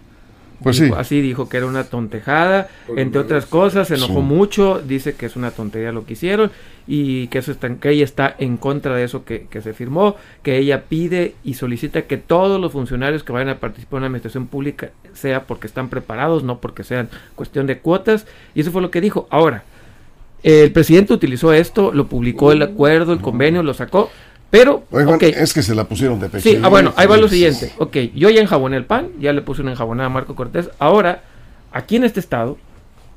Pues 0.61 0.77
sí. 0.77 0.89
Así 0.95 1.21
dijo 1.21 1.49
que 1.49 1.57
era 1.57 1.67
una 1.67 1.83
tontejada, 1.83 2.67
entre 2.95 3.21
otras 3.21 3.45
cosas, 3.45 3.89
se 3.89 3.95
enojó 3.95 4.21
mucho, 4.21 4.81
dice 4.81 5.13
que 5.13 5.27
es 5.27 5.35
una 5.35 5.51
tontería 5.51 5.91
lo 5.91 6.05
que 6.05 6.13
hicieron 6.13 6.51
y 6.87 7.27
que, 7.27 7.39
eso 7.39 7.51
está, 7.51 7.75
que 7.75 7.89
ella 7.91 8.03
está 8.03 8.35
en 8.39 8.57
contra 8.57 8.95
de 8.95 9.03
eso 9.03 9.23
que, 9.23 9.47
se 9.51 9.73
firmó, 9.73 10.15
que 10.41 10.57
ella 10.57 10.85
pide 10.85 11.35
y 11.43 11.53
solicita 11.53 12.03
que 12.03 12.17
todos 12.17 12.59
los 12.59 12.71
funcionarios 12.71 13.23
que 13.23 13.33
vayan 13.33 13.49
a 13.49 13.59
participar 13.59 13.97
en 13.97 14.01
la 14.01 14.07
administración 14.07 14.47
pública 14.47 14.91
sea 15.13 15.43
porque 15.43 15.67
están 15.67 15.89
preparados, 15.89 16.43
no 16.43 16.59
porque 16.59 16.83
sean 16.83 17.09
cuestión 17.35 17.67
de 17.67 17.77
cuotas, 17.79 18.25
y 18.55 18.61
eso 18.61 18.71
fue 18.71 18.81
lo 18.81 18.89
que 18.89 19.01
dijo. 19.01 19.27
Ahora, 19.29 19.63
el 20.43 20.71
presidente 20.71 21.13
utilizó 21.13 21.51
esto, 21.53 21.91
lo 21.91 22.07
publicó 22.07 22.51
el 22.51 22.61
acuerdo, 22.61 23.13
el 23.13 23.21
convenio, 23.21 23.63
lo 23.63 23.73
sacó, 23.73 24.09
pero, 24.49 24.83
es 25.21 25.53
que 25.53 25.61
se 25.61 25.75
la 25.75 25.83
pusieron 25.83 26.19
de 26.19 26.29
pecho. 26.29 26.49
Sí, 26.49 26.59
ah, 26.63 26.69
bueno, 26.69 26.93
ahí 26.95 27.05
va 27.05 27.17
lo 27.17 27.27
siguiente. 27.27 27.73
Ok, 27.77 27.97
yo 28.15 28.29
ya 28.29 28.41
enjaboné 28.41 28.77
el 28.77 28.85
pan, 28.85 29.09
ya 29.19 29.33
le 29.33 29.41
puse 29.41 29.61
una 29.61 29.71
enjabonada 29.71 30.07
a 30.07 30.09
Marco 30.09 30.35
Cortés. 30.35 30.69
Ahora, 30.79 31.23
aquí 31.71 31.97
en 31.97 32.05
este 32.05 32.19
estado, 32.19 32.57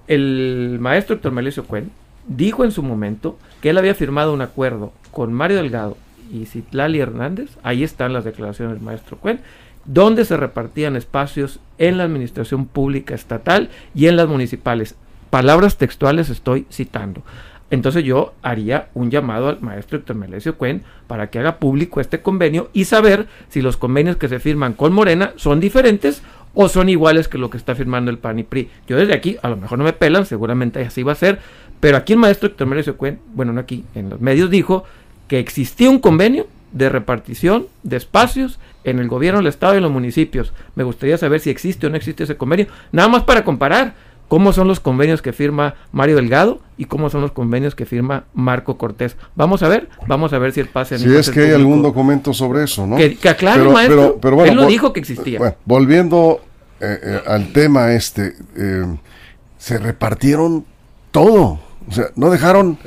el 0.08 0.78
maestro 0.80 1.14
Héctor 1.14 1.32
Melesio 1.32 1.64
Cuen 1.64 1.90
dijo 2.26 2.64
en 2.64 2.72
su 2.72 2.82
momento 2.82 3.38
que 3.60 3.70
él 3.70 3.78
había 3.78 3.94
firmado 3.94 4.32
un 4.32 4.42
acuerdo 4.42 4.92
con 5.12 5.32
Mario 5.32 5.58
Delgado 5.58 5.96
y 6.32 6.46
Citlali 6.46 6.98
Hernández. 6.98 7.50
Ahí 7.62 7.84
están 7.84 8.12
las 8.12 8.24
declaraciones 8.24 8.74
del 8.74 8.82
maestro 8.82 9.16
Cuen, 9.16 9.40
donde 9.84 10.24
se 10.24 10.36
repartían 10.36 10.96
espacios 10.96 11.60
en 11.78 11.96
la 11.96 12.04
administración 12.04 12.66
pública 12.66 13.14
estatal 13.14 13.70
y 13.94 14.06
en 14.06 14.16
las 14.16 14.28
municipales. 14.28 14.96
Palabras 15.30 15.76
textuales 15.76 16.28
estoy 16.28 16.66
citando. 16.72 17.22
Entonces 17.70 18.04
yo 18.04 18.34
haría 18.42 18.88
un 18.94 19.10
llamado 19.10 19.48
al 19.48 19.60
maestro 19.60 19.98
Héctor 19.98 20.16
Melesio 20.16 20.56
Cuen 20.56 20.82
para 21.06 21.30
que 21.30 21.38
haga 21.38 21.58
público 21.58 22.00
este 22.00 22.20
convenio 22.20 22.68
y 22.72 22.84
saber 22.84 23.26
si 23.48 23.62
los 23.62 23.76
convenios 23.76 24.16
que 24.16 24.28
se 24.28 24.40
firman 24.40 24.72
con 24.72 24.92
Morena 24.92 25.32
son 25.36 25.60
diferentes 25.60 26.22
o 26.54 26.68
son 26.68 26.88
iguales 26.88 27.28
que 27.28 27.38
lo 27.38 27.48
que 27.48 27.56
está 27.56 27.74
firmando 27.74 28.10
el 28.10 28.18
PAN 28.18 28.40
y 28.40 28.42
PRI. 28.42 28.68
Yo 28.88 28.96
desde 28.96 29.14
aquí, 29.14 29.36
a 29.42 29.48
lo 29.48 29.56
mejor 29.56 29.78
no 29.78 29.84
me 29.84 29.92
pelan, 29.92 30.26
seguramente 30.26 30.80
así 30.84 31.04
va 31.04 31.12
a 31.12 31.16
ser, 31.16 31.38
pero 31.78 31.96
aquí 31.96 32.14
el 32.14 32.18
maestro 32.18 32.48
Héctor 32.48 32.66
Melesio 32.66 32.96
Cuen, 32.96 33.20
bueno, 33.34 33.52
no 33.52 33.60
aquí, 33.60 33.84
en 33.94 34.10
los 34.10 34.20
medios 34.20 34.50
dijo 34.50 34.84
que 35.28 35.38
existía 35.38 35.88
un 35.88 36.00
convenio 36.00 36.48
de 36.72 36.88
repartición 36.88 37.66
de 37.82 37.96
espacios 37.96 38.58
en 38.84 38.98
el 38.98 39.08
gobierno 39.08 39.38
del 39.38 39.48
Estado 39.48 39.76
y 39.76 39.80
los 39.80 39.90
municipios. 39.90 40.52
Me 40.74 40.84
gustaría 40.84 41.18
saber 41.18 41.40
si 41.40 41.50
existe 41.50 41.86
o 41.86 41.90
no 41.90 41.96
existe 41.96 42.24
ese 42.24 42.36
convenio. 42.36 42.66
Nada 42.92 43.08
más 43.08 43.24
para 43.24 43.44
comparar 43.44 43.94
cómo 44.30 44.52
son 44.52 44.68
los 44.68 44.78
convenios 44.78 45.22
que 45.22 45.32
firma 45.32 45.74
Mario 45.90 46.14
Delgado 46.14 46.60
y 46.78 46.84
cómo 46.84 47.10
son 47.10 47.20
los 47.20 47.32
convenios 47.32 47.74
que 47.74 47.84
firma 47.84 48.26
Marco 48.32 48.78
Cortés. 48.78 49.16
Vamos 49.34 49.64
a 49.64 49.68
ver, 49.68 49.88
vamos 50.06 50.32
a 50.32 50.38
ver 50.38 50.52
si 50.52 50.60
el 50.60 50.68
pase... 50.68 51.00
Si 51.00 51.12
es 51.12 51.30
que 51.30 51.40
hay 51.40 51.50
algún 51.50 51.82
documento 51.82 52.32
sobre 52.32 52.62
eso, 52.62 52.86
¿no? 52.86 52.94
Que, 52.94 53.18
aclare, 53.28 53.64
maestro. 53.64 54.20
Pero, 54.22 54.44
él 54.44 54.54
lo 54.54 54.66
dijo 54.66 54.92
que 54.92 55.00
existía. 55.00 55.56
volviendo 55.64 56.40
eh, 56.78 56.98
eh, 57.02 57.20
al 57.26 57.52
tema 57.52 57.92
este, 57.92 58.36
eh, 58.56 58.86
se 59.58 59.78
repartieron 59.78 60.64
todo. 61.10 61.58
O 61.88 61.92
sea, 61.92 62.04
no 62.14 62.30
dejaron 62.30 62.78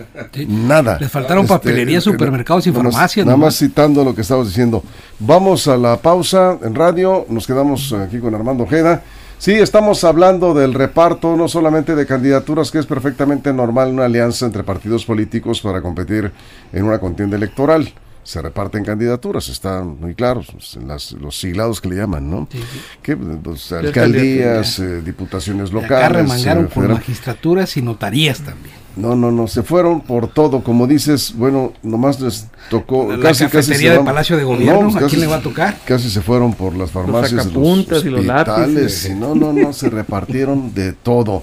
nada. 0.47 0.97
Les 1.01 1.11
faltaron 1.11 1.43
este, 1.43 1.55
papelería, 1.55 1.99
supermercados 1.99 2.65
y 2.67 2.71
farmacias. 2.71 3.25
Nada 3.25 3.37
más 3.37 3.57
citando 3.57 4.05
lo 4.05 4.15
que 4.15 4.21
estabas 4.21 4.47
diciendo. 4.47 4.81
Vamos 5.19 5.67
a 5.67 5.75
la 5.75 5.97
pausa 5.97 6.57
en 6.63 6.73
radio. 6.73 7.25
Nos 7.27 7.45
quedamos 7.45 7.91
aquí 7.91 8.19
con 8.19 8.33
Armando 8.33 8.63
Ojeda. 8.63 9.03
Sí, 9.43 9.51
estamos 9.51 10.05
hablando 10.05 10.53
del 10.53 10.73
reparto 10.73 11.35
no 11.35 11.49
solamente 11.49 11.95
de 11.95 12.05
candidaturas, 12.05 12.71
que 12.71 12.79
es 12.79 12.85
perfectamente 12.85 13.51
normal 13.51 13.89
una 13.89 14.05
alianza 14.05 14.45
entre 14.45 14.63
partidos 14.63 15.03
políticos 15.03 15.59
para 15.59 15.81
competir 15.81 16.31
en 16.71 16.85
una 16.85 16.97
contienda 16.97 17.35
electoral. 17.35 17.93
Se 18.23 18.41
reparten 18.41 18.85
candidaturas, 18.85 19.49
están 19.49 19.99
muy 19.99 20.15
claros, 20.15 20.47
pues, 20.49 20.77
los 21.19 21.37
siglados 21.37 21.81
que 21.81 21.89
le 21.89 21.97
llaman, 21.97 22.29
¿no? 22.29 22.47
Que, 23.01 23.17
pues, 23.17 23.69
alcaldías, 23.73 24.79
eh, 24.79 25.01
diputaciones 25.01 25.73
locales. 25.73 26.05
Acá 26.05 26.07
remangaron 26.07 26.69
eh, 26.73 26.79
magistraturas 26.79 27.75
y 27.75 27.81
notarías 27.81 28.39
también. 28.39 28.82
No, 28.95 29.15
no, 29.15 29.31
no, 29.31 29.47
se 29.47 29.63
fueron 29.63 30.01
por 30.01 30.27
todo, 30.27 30.63
como 30.63 30.85
dices, 30.85 31.33
bueno, 31.35 31.73
nomás 31.81 32.19
les 32.19 32.47
tocó 32.69 33.11
la 33.11 33.29
casi 33.29 33.47
casi 33.47 33.73
se 33.73 33.89
del 33.89 34.03
Palacio 34.03 34.37
de 34.37 34.43
Gobierno, 34.43 34.95
¿a 34.95 35.07
quién 35.07 35.21
le 35.21 35.27
va 35.27 35.37
a 35.37 35.41
tocar? 35.41 35.79
Casi 35.83 36.11
se 36.11 36.21
fueron 36.21 36.53
por 36.53 36.75
las 36.75 36.91
farmacias, 36.91 37.51
los, 37.51 37.87
los 37.87 38.05
y 38.05 38.09
los 38.09 38.23
lápices. 38.23 39.09
Y 39.09 39.15
no, 39.15 39.33
no, 39.33 39.51
no, 39.51 39.73
se 39.73 39.89
repartieron 39.89 40.75
de 40.75 40.93
todo. 40.93 41.41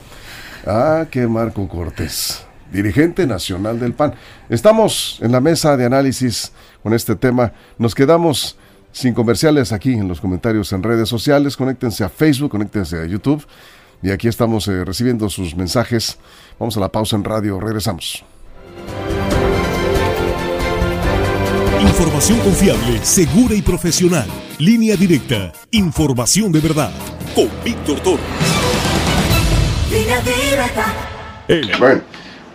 Ah, 0.65 1.07
qué 1.11 1.27
Marco 1.27 1.67
Cortés, 1.67 2.45
dirigente 2.73 3.27
nacional 3.27 3.81
del 3.81 3.95
PAN. 3.95 4.15
Estamos 4.49 5.19
en 5.21 5.33
la 5.33 5.41
mesa 5.41 5.77
de 5.77 5.87
análisis 5.87 6.53
con 6.85 6.95
este 6.95 7.17
tema. 7.17 7.53
Nos 7.79 7.97
quedamos 7.97 8.57
sin 8.93 9.13
comerciales 9.13 9.73
aquí 9.73 9.95
en 9.95 10.07
los 10.07 10.21
comentarios 10.21 10.73
en 10.73 10.83
redes 10.83 11.09
sociales. 11.09 11.57
Conéctense 11.57 12.05
a 12.05 12.09
Facebook, 12.09 12.51
conéctense 12.51 13.01
a 13.01 13.07
YouTube. 13.07 13.45
Y 14.03 14.11
aquí 14.11 14.29
estamos 14.29 14.67
eh, 14.69 14.85
recibiendo 14.85 15.29
sus 15.29 15.55
mensajes. 15.55 16.19
Vamos 16.59 16.77
a 16.77 16.81
la 16.81 16.91
pausa 16.91 17.17
en 17.17 17.25
radio, 17.25 17.61
regresamos. 17.61 18.25
Información 21.81 22.39
confiable, 22.41 22.99
segura 23.03 23.55
y 23.55 23.63
profesional. 23.63 24.27
Línea 24.59 24.97
directa. 24.97 25.53
Información 25.71 26.53
de 26.53 26.61
verdad. 26.61 26.93
Con 27.35 27.49
Víctor 27.65 28.01
Toro. 28.01 28.23
Línea 29.91 30.21
directa. 30.21 31.79
Bueno, 31.79 32.03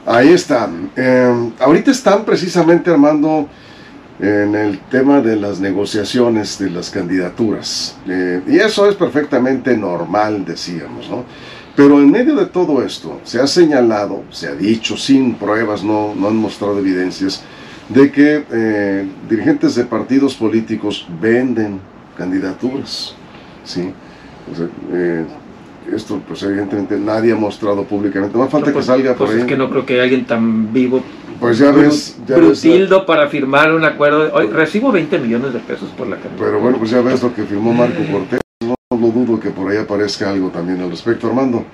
ahí 0.06 0.30
están. 0.30 0.92
Eh, 0.96 1.52
ahorita 1.60 1.92
están 1.92 2.26
precisamente 2.26 2.90
armando 2.90 3.48
en 4.20 4.56
el 4.56 4.80
tema 4.80 5.22
de 5.22 5.36
las 5.36 5.60
negociaciones 5.60 6.58
de 6.58 6.70
las 6.70 6.90
candidaturas. 6.90 7.98
Eh, 8.08 8.42
y 8.48 8.58
eso 8.58 8.90
es 8.90 8.96
perfectamente 8.96 9.76
normal, 9.78 10.46
decíamos, 10.46 11.10
¿no? 11.10 11.26
Pero 11.76 12.00
en 12.00 12.10
medio 12.10 12.36
de 12.36 12.46
todo 12.46 12.82
esto, 12.82 13.20
se 13.26 13.42
ha 13.42 13.48
señalado, 13.48 14.24
se 14.32 14.48
ha 14.48 14.56
dicho 14.56 14.96
sin 14.96 15.36
pruebas, 15.36 15.84
no, 15.84 16.16
no 16.16 16.30
han 16.30 16.38
mostrado 16.38 16.80
evidencias, 16.80 17.44
de 17.90 18.12
que 18.12 18.46
eh, 18.52 19.08
dirigentes 19.30 19.76
de 19.76 19.84
partidos 19.84 20.36
políticos 20.36 21.06
venden 21.22 21.82
candidaturas, 22.18 23.14
¿sí? 23.66 23.92
Eh, 24.94 25.26
esto, 25.94 26.22
pues 26.28 26.42
evidentemente 26.44 26.98
nadie 26.98 27.34
ha 27.34 27.36
mostrado 27.36 27.84
públicamente. 27.84 28.38
Más 28.38 28.50
falta 28.50 28.68
que 28.68 28.74
pues, 28.74 28.86
salga 28.86 29.14
por 29.14 29.28
pues 29.28 29.40
Es 29.40 29.46
que 29.46 29.58
no 29.58 29.70
creo 29.70 29.86
que 29.86 30.02
alguien 30.02 30.26
tan 30.26 30.74
vivo 30.74 31.04
pues 31.40 31.58
ya 31.58 31.72
ves. 31.72 32.18
Ya 32.28 32.38
Brutildo 32.38 33.06
para 33.06 33.28
firmar 33.28 33.74
un 33.74 33.84
acuerdo. 33.84 34.34
Hoy 34.34 34.48
recibo 34.48 34.92
20 34.92 35.20
millones 35.20 35.54
de 35.54 35.60
pesos 35.60 35.90
por 35.98 36.08
la 36.08 36.18
cantidad. 36.18 36.46
Pero 36.46 36.60
bueno, 36.60 36.78
pues 36.78 36.92
ya 36.92 37.02
ves 37.02 37.22
lo 37.22 37.34
que 37.34 37.44
firmó 37.44 37.74
Marco 37.74 38.02
Cortés. 38.12 38.40
No 38.62 38.76
lo 38.90 39.08
dudo 39.08 39.40
que 39.40 39.50
por 39.50 39.70
ahí 39.70 39.78
aparezca 39.78 40.30
algo 40.30 40.50
también 40.50 40.82
al 40.82 40.90
respecto, 40.90 41.28
Armando. 41.28 41.66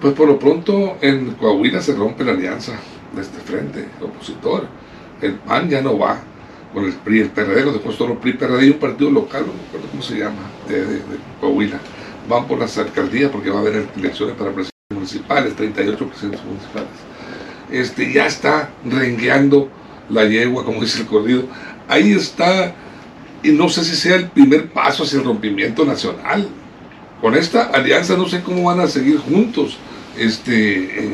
Pues 0.00 0.14
por 0.14 0.28
lo 0.28 0.38
pronto 0.38 0.96
en 1.00 1.32
Coahuila 1.32 1.80
se 1.80 1.94
rompe 1.94 2.24
la 2.24 2.32
alianza 2.32 2.72
de 3.14 3.22
este 3.22 3.38
frente 3.40 3.88
opositor. 4.00 4.66
El 5.20 5.34
PAN 5.34 5.68
ya 5.68 5.80
no 5.80 5.98
va 5.98 6.18
con 6.74 6.84
el 6.84 6.92
PRI, 6.92 7.20
el 7.20 7.28
PRD, 7.28 7.64
lo 7.64 7.72
dejó 7.72 7.92
solo 7.92 8.18
PRI, 8.18 8.32
PRD 8.32 8.66
y 8.66 8.70
un 8.70 8.78
partido 8.78 9.10
local, 9.10 9.44
no 9.46 9.52
me 9.52 9.60
acuerdo 9.68 9.88
cómo 9.90 10.02
se 10.02 10.18
llama, 10.18 10.40
de, 10.66 11.02
Coahuila. 11.40 11.78
Van 12.28 12.46
por 12.46 12.58
las 12.58 12.78
alcaldías 12.78 13.30
porque 13.30 13.50
va 13.50 13.58
a 13.58 13.60
haber 13.60 13.86
elecciones 13.96 14.34
para 14.36 14.50
presidentes 14.50 14.72
municipales, 14.90 15.54
38 15.54 16.06
presidentes 16.06 16.44
municipales 16.44 17.11
este, 17.72 18.12
ya 18.12 18.26
está 18.26 18.70
rengueando 18.84 19.68
la 20.08 20.24
yegua, 20.24 20.64
como 20.64 20.80
dice 20.80 21.00
el 21.00 21.06
corrido. 21.06 21.44
Ahí 21.88 22.12
está, 22.12 22.74
y 23.42 23.50
no 23.50 23.68
sé 23.68 23.84
si 23.84 23.96
sea 23.96 24.16
el 24.16 24.28
primer 24.28 24.70
paso 24.70 25.04
hacia 25.04 25.18
el 25.18 25.24
rompimiento 25.24 25.84
nacional. 25.84 26.48
Con 27.20 27.34
esta 27.34 27.64
alianza 27.64 28.16
no 28.16 28.28
sé 28.28 28.42
cómo 28.42 28.64
van 28.64 28.80
a 28.80 28.88
seguir 28.88 29.18
juntos, 29.18 29.78
este, 30.18 31.06
eh, 31.06 31.12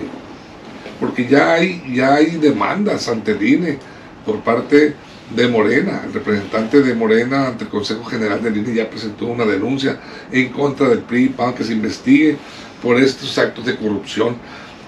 porque 0.98 1.26
ya 1.26 1.52
hay, 1.52 1.82
ya 1.94 2.14
hay 2.14 2.32
demandas 2.36 3.08
ante 3.08 3.32
el 3.32 3.42
INE 3.42 3.78
por 4.24 4.40
parte 4.40 4.94
de 5.34 5.48
Morena. 5.48 6.02
El 6.06 6.14
representante 6.14 6.80
de 6.80 6.94
Morena 6.94 7.48
ante 7.48 7.64
el 7.64 7.70
Consejo 7.70 8.04
General 8.04 8.42
del 8.42 8.56
INE 8.56 8.74
ya 8.74 8.90
presentó 8.90 9.26
una 9.26 9.44
denuncia 9.44 10.00
en 10.32 10.48
contra 10.48 10.88
del 10.88 11.00
PRI 11.00 11.28
para 11.28 11.54
que 11.54 11.64
se 11.64 11.72
investigue 11.72 12.36
por 12.82 12.98
estos 13.00 13.36
actos 13.38 13.66
de 13.66 13.76
corrupción 13.76 14.36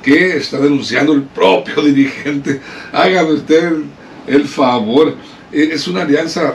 que 0.03 0.37
está 0.37 0.59
denunciando 0.59 1.13
el 1.13 1.23
propio 1.23 1.83
dirigente. 1.85 2.61
Hágame 2.93 3.33
usted 3.33 3.73
el, 4.27 4.45
favor. 4.47 5.15
E, 5.53 5.71
es 5.73 5.87
una 5.89 6.03
alianza, 6.03 6.55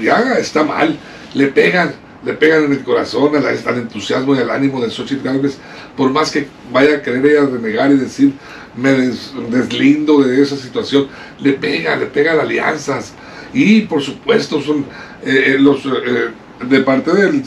ya 0.00 0.34
está 0.38 0.62
mal. 0.64 0.96
Le 1.34 1.48
pegan, 1.48 1.94
le 2.24 2.34
pegan 2.34 2.64
en 2.64 2.72
el 2.72 2.82
corazón 2.82 3.32
al, 3.36 3.78
entusiasmo 3.78 4.34
y 4.34 4.38
al 4.38 4.50
ánimo 4.50 4.80
de 4.80 4.90
Xochitl 4.90 5.24
Gálvez, 5.24 5.58
por 5.96 6.10
más 6.10 6.30
que 6.30 6.48
vaya 6.72 6.96
a 6.96 7.02
querer 7.02 7.24
ella 7.26 7.46
renegar 7.46 7.90
y 7.90 7.96
decir, 7.96 8.32
me 8.76 8.92
deslindo 8.92 10.22
de 10.22 10.42
esa 10.42 10.56
situación, 10.56 11.08
le 11.40 11.52
pega, 11.54 11.96
le 11.96 12.06
pegan 12.06 12.40
alianzas. 12.40 13.12
Y 13.52 13.82
por 13.82 14.02
supuesto 14.02 14.60
son 14.60 14.80
eh, 15.24 15.54
eh, 15.54 15.56
los 15.58 15.86
eh, 15.86 16.30
de 16.68 16.80
parte 16.80 17.12
del 17.12 17.42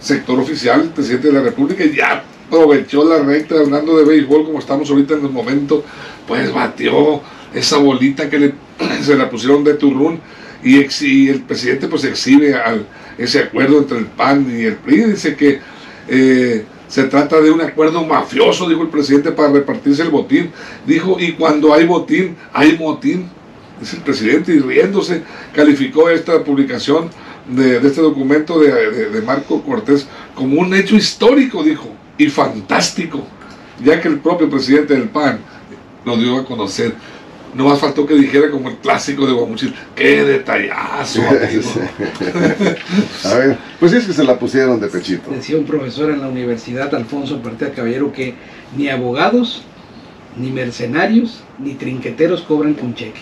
sector 0.00 0.38
oficial, 0.38 0.90
presidente 0.94 1.28
de 1.28 1.34
la 1.34 1.42
República, 1.42 1.84
ya 1.84 2.24
aprovechó 2.46 3.04
la 3.04 3.18
recta 3.18 3.56
hablando 3.56 3.96
de 3.96 4.04
béisbol 4.04 4.44
como 4.44 4.58
estamos 4.58 4.88
ahorita 4.90 5.14
en 5.14 5.26
el 5.26 5.30
momento, 5.30 5.84
pues 6.26 6.52
batió 6.52 7.20
esa 7.54 7.78
bolita 7.78 8.28
que 8.30 8.38
le, 8.38 8.54
se 9.02 9.16
la 9.16 9.28
pusieron 9.28 9.64
de 9.64 9.74
turrún 9.74 10.20
y, 10.62 10.78
el 10.78 11.42
presidente 11.42 11.86
pues 11.88 12.04
exhibe 12.04 12.54
al, 12.54 12.86
ese 13.18 13.40
acuerdo 13.40 13.78
entre 13.78 13.98
el 13.98 14.06
PAN 14.06 14.46
y 14.50 14.64
el 14.64 14.76
PRI, 14.76 15.04
dice 15.04 15.36
que 15.36 15.60
eh, 16.08 16.64
se 16.88 17.04
trata 17.04 17.40
de 17.40 17.50
un 17.50 17.60
acuerdo 17.60 18.04
mafioso, 18.04 18.68
dijo 18.68 18.82
el 18.82 18.88
presidente, 18.88 19.32
para 19.32 19.52
repartirse 19.52 20.02
el 20.02 20.10
botín, 20.10 20.50
dijo, 20.86 21.18
y 21.18 21.32
cuando 21.32 21.74
hay 21.74 21.84
botín, 21.84 22.36
hay 22.52 22.78
motín, 22.78 23.28
dice 23.80 23.96
el 23.96 24.02
presidente, 24.02 24.54
y 24.54 24.60
riéndose, 24.60 25.22
calificó 25.52 26.08
esta 26.08 26.42
publicación 26.42 27.10
de, 27.48 27.76
este 27.76 28.00
documento 28.00 28.58
de 28.60 29.22
Marco 29.24 29.62
Cortés 29.62 30.06
como 30.34 30.60
un 30.60 30.74
hecho 30.74 30.96
histórico, 30.96 31.62
dijo 31.62 31.90
y 32.18 32.28
fantástico, 32.28 33.24
ya 33.84 34.00
que 34.00 34.08
el 34.08 34.20
propio 34.20 34.48
presidente 34.48 34.94
del 34.94 35.08
PAN 35.08 35.40
lo 36.04 36.16
dio 36.16 36.38
a 36.38 36.44
conocer. 36.44 36.94
No 37.54 37.64
más 37.64 37.80
faltó 37.80 38.06
que 38.06 38.14
dijera 38.14 38.50
como 38.50 38.68
el 38.68 38.76
clásico 38.76 39.26
de 39.26 39.32
Guamuchil, 39.32 39.74
qué 39.94 40.24
detallazo. 40.24 41.22
a 43.24 43.34
ver, 43.34 43.56
pues 43.80 43.94
es 43.94 44.06
que 44.06 44.12
se 44.12 44.24
la 44.24 44.38
pusieron 44.38 44.78
de 44.78 44.88
pechito. 44.88 45.30
Decía 45.30 45.56
un 45.56 45.64
profesor 45.64 46.10
en 46.10 46.20
la 46.20 46.28
universidad, 46.28 46.94
Alfonso 46.94 47.40
Partida 47.40 47.72
Caballero, 47.72 48.12
que 48.12 48.34
ni 48.76 48.88
abogados, 48.88 49.62
ni 50.36 50.50
mercenarios, 50.50 51.42
ni 51.58 51.74
trinqueteros 51.74 52.42
cobran 52.42 52.74
con 52.74 52.94
cheque. 52.94 53.20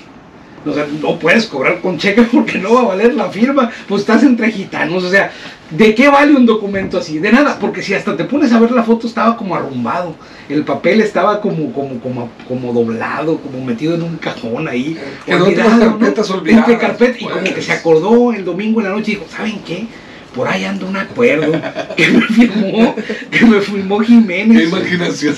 O 0.66 0.72
sea, 0.72 0.86
no 1.00 1.18
puedes 1.18 1.46
cobrar 1.46 1.80
con 1.80 1.98
cheque 1.98 2.22
porque 2.22 2.58
no 2.58 2.74
va 2.74 2.80
a 2.80 2.86
valer 2.86 3.14
la 3.14 3.30
firma, 3.30 3.70
pues 3.86 4.00
estás 4.00 4.22
entre 4.22 4.50
gitanos, 4.50 5.04
o 5.04 5.10
sea, 5.10 5.30
¿de 5.70 5.94
qué 5.94 6.08
vale 6.08 6.34
un 6.34 6.46
documento 6.46 6.98
así? 6.98 7.18
De 7.18 7.32
nada, 7.32 7.58
porque 7.58 7.82
si 7.82 7.94
hasta 7.94 8.16
te 8.16 8.24
pones 8.24 8.52
a 8.52 8.60
ver 8.60 8.70
la 8.70 8.82
foto 8.82 9.06
estaba 9.06 9.36
como 9.36 9.54
arrumbado, 9.54 10.14
el 10.48 10.64
papel 10.64 11.00
estaba 11.00 11.40
como, 11.40 11.72
como, 11.72 12.00
como, 12.00 12.30
como 12.46 12.72
doblado, 12.72 13.38
como 13.38 13.64
metido 13.64 13.94
en 13.94 14.02
un 14.02 14.16
cajón 14.16 14.68
ahí. 14.68 14.98
Quedó 15.26 15.52
carpetas 15.54 16.30
olvidadas. 16.30 16.68
y 17.18 17.24
como 17.24 17.42
que 17.42 17.62
se 17.62 17.72
acordó 17.72 18.32
el 18.32 18.44
domingo 18.44 18.80
en 18.80 18.86
la 18.86 18.92
noche 18.92 19.12
y 19.12 19.14
dijo, 19.14 19.26
¿saben 19.28 19.60
qué? 19.64 19.86
por 20.34 20.48
ahí 20.48 20.64
anda 20.64 20.84
un 20.86 20.96
acuerdo 20.96 21.52
que 21.96 22.08
me 22.08 22.22
firmó, 22.22 22.96
que 23.30 23.46
me 23.46 23.60
firmó 23.60 24.00
Jiménez. 24.00 24.58
Qué 24.58 24.64
imaginación. 24.64 25.34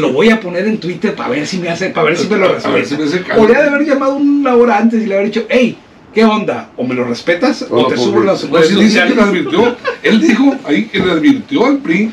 Lo 0.00 0.12
voy 0.12 0.30
a 0.30 0.38
poner 0.38 0.66
en 0.66 0.78
Twitter 0.78 1.14
para 1.14 1.30
ver 1.30 1.46
si 1.46 1.58
me 1.58 1.70
hace, 1.70 1.90
para 1.90 2.08
ver 2.08 2.18
si 2.18 2.28
me 2.28 2.36
lo 2.36 2.54
resuelve. 2.54 2.84
Si 2.84 2.96
de 2.96 3.56
haber 3.56 3.86
llamado 3.86 4.16
una 4.16 4.54
hora 4.54 4.78
antes 4.78 5.02
y 5.02 5.06
le 5.06 5.14
haber 5.14 5.26
dicho, 5.26 5.46
hey, 5.48 5.78
¿qué 6.12 6.24
onda? 6.24 6.70
¿O 6.76 6.84
me 6.84 6.94
lo 6.94 7.04
respetas 7.04 7.66
o, 7.68 7.86
te 7.86 7.96
subo 7.96 8.20
las 8.20 8.48
redes 8.48 8.70
sociales? 8.70 9.18
advirtió, 9.18 9.76
él 10.02 10.20
dijo 10.20 10.54
ahí 10.64 10.84
que 10.86 10.98
le 10.98 11.12
advirtió 11.12 11.66
al 11.66 11.78
PRI 11.78 12.10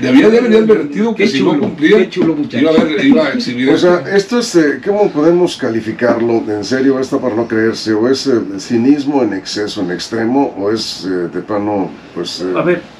Debía 0.00 0.28
de 0.28 0.38
haber 0.38 0.56
advertido 0.56 1.14
que 1.14 1.26
si 1.26 1.42
no 1.42 1.58
cumplía, 1.58 1.98
iba, 1.98 2.70
a 2.70 3.02
iba 3.02 3.26
a 3.26 3.32
exhibir 3.32 3.70
O 3.70 3.78
sea, 3.78 4.04
esto 4.14 4.38
es, 4.38 4.54
eh, 4.56 4.80
¿cómo 4.84 5.10
podemos 5.10 5.56
calificarlo? 5.56 6.44
¿En 6.48 6.64
serio 6.64 6.98
esto 7.00 7.20
para 7.20 7.34
no 7.34 7.48
creerse? 7.48 7.92
¿O 7.94 8.08
es 8.08 8.26
eh, 8.26 8.40
cinismo 8.58 9.22
en 9.22 9.32
exceso, 9.32 9.82
en 9.82 9.90
extremo? 9.90 10.54
¿O 10.58 10.70
es 10.70 11.04
eh, 11.04 11.28
de 11.32 11.40
plano, 11.40 11.90
pues, 12.14 12.44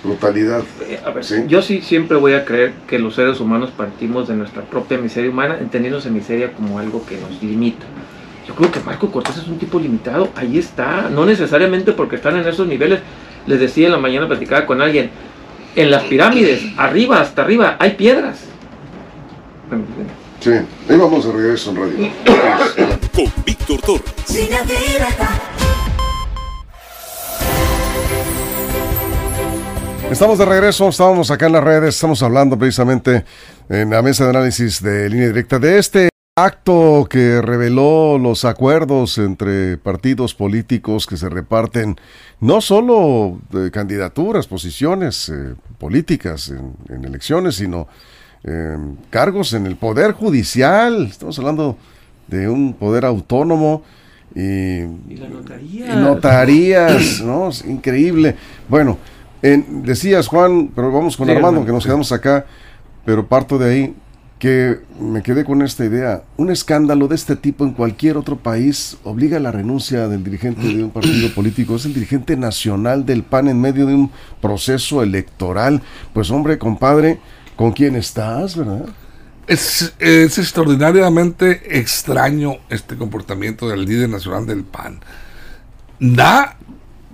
brutalidad? 0.02 0.64
a 1.04 1.10
ver, 1.10 1.46
yo 1.46 1.62
sí 1.62 1.82
siempre 1.82 2.16
voy 2.16 2.32
a 2.32 2.44
creer 2.44 2.72
que 2.86 2.98
los 2.98 3.14
seres 3.14 3.40
humanos 3.40 3.70
partimos 3.76 4.28
de 4.28 4.34
nuestra 4.34 4.62
propia 4.62 4.98
miseria 4.98 5.30
humana, 5.30 5.58
entendiéndose 5.60 6.10
miseria 6.10 6.52
como 6.52 6.78
algo 6.78 7.04
que 7.06 7.18
nos 7.18 7.42
limita. 7.42 7.86
Yo 8.46 8.54
creo 8.54 8.70
que 8.70 8.80
Marco 8.80 9.10
Cortés 9.10 9.36
es 9.38 9.48
un 9.48 9.58
tipo 9.58 9.78
limitado, 9.80 10.28
ahí 10.36 10.58
está, 10.58 11.08
no 11.10 11.26
necesariamente 11.26 11.92
porque 11.92 12.16
están 12.16 12.36
en 12.36 12.46
esos 12.46 12.66
niveles. 12.66 13.00
Les 13.46 13.58
decía 13.58 13.86
en 13.86 13.92
la 13.92 13.98
mañana, 13.98 14.28
platicaba 14.28 14.66
con 14.66 14.80
alguien, 14.80 15.10
en 15.74 15.90
las 15.90 16.04
pirámides, 16.04 16.62
arriba, 16.76 17.20
hasta 17.20 17.42
arriba, 17.42 17.76
hay 17.78 17.92
piedras. 17.92 18.38
Sí, 20.40 20.50
ahí 20.50 20.96
vamos 20.96 21.26
a 21.26 21.32
regreso 21.32 21.70
en 21.70 21.76
radio. 21.76 22.10
Con 23.12 23.44
Víctor 23.44 23.80
Torres. 23.80 24.04
Estamos 30.10 30.38
de 30.38 30.44
regreso, 30.44 30.88
estábamos 30.88 31.32
acá 31.32 31.46
en 31.46 31.52
las 31.52 31.64
redes, 31.64 31.96
estamos 31.96 32.22
hablando 32.22 32.56
precisamente 32.56 33.24
en 33.68 33.90
la 33.90 34.02
mesa 34.02 34.22
de 34.22 34.30
análisis 34.30 34.80
de 34.80 35.10
línea 35.10 35.26
directa 35.26 35.58
de 35.58 35.78
este 35.78 36.08
acto 36.38 37.06
que 37.08 37.40
reveló 37.40 38.18
los 38.18 38.44
acuerdos 38.44 39.16
entre 39.16 39.78
partidos 39.78 40.34
políticos 40.34 41.06
que 41.06 41.16
se 41.16 41.30
reparten 41.30 41.96
no 42.40 42.60
solo 42.60 43.40
de 43.50 43.70
candidaturas, 43.70 44.46
posiciones 44.46 45.30
eh, 45.30 45.54
políticas 45.78 46.50
en, 46.50 47.04
elecciones, 47.06 47.54
sino 47.54 47.88
em, 48.44 48.96
cargos 49.08 49.54
en 49.54 49.64
el 49.64 49.76
poder 49.76 50.12
judicial. 50.12 51.06
Estamos 51.06 51.38
hablando 51.38 51.78
de 52.26 52.50
un 52.50 52.74
poder 52.74 53.06
autónomo 53.06 53.82
y, 54.34 54.82
notarías, 55.96 57.22
¿no? 57.22 57.48
Es 57.48 57.64
increíble. 57.64 58.36
Bueno, 58.68 58.98
decías 59.40 60.28
Juan, 60.28 60.70
pero 60.74 60.92
vamos 60.92 61.16
con 61.16 61.30
Armando, 61.30 61.64
que 61.64 61.72
nos 61.72 61.86
quedamos 61.86 62.12
acá, 62.12 62.44
pero 63.06 63.26
parto 63.26 63.56
de 63.56 63.72
ahí 63.72 63.96
que 64.38 64.80
me 65.00 65.22
quedé 65.22 65.44
con 65.44 65.62
esta 65.62 65.84
idea. 65.84 66.22
Un 66.36 66.50
escándalo 66.50 67.08
de 67.08 67.14
este 67.14 67.36
tipo 67.36 67.64
en 67.64 67.72
cualquier 67.72 68.16
otro 68.16 68.36
país 68.36 68.98
obliga 69.02 69.38
a 69.38 69.40
la 69.40 69.50
renuncia 69.50 70.08
del 70.08 70.24
dirigente 70.24 70.66
de 70.66 70.84
un 70.84 70.90
partido 70.90 71.32
político. 71.34 71.76
Es 71.76 71.86
el 71.86 71.94
dirigente 71.94 72.36
nacional 72.36 73.06
del 73.06 73.22
PAN 73.22 73.48
en 73.48 73.60
medio 73.60 73.86
de 73.86 73.94
un 73.94 74.10
proceso 74.42 75.02
electoral. 75.02 75.82
Pues 76.12 76.30
hombre, 76.30 76.58
compadre, 76.58 77.18
¿con 77.56 77.72
quién 77.72 77.96
estás, 77.96 78.56
verdad? 78.56 78.86
Es, 79.46 79.94
es 79.98 80.38
extraordinariamente 80.38 81.78
extraño 81.78 82.56
este 82.68 82.96
comportamiento 82.96 83.68
del 83.68 83.86
líder 83.86 84.10
nacional 84.10 84.44
del 84.44 84.64
PAN. 84.64 85.00
Da 85.98 86.58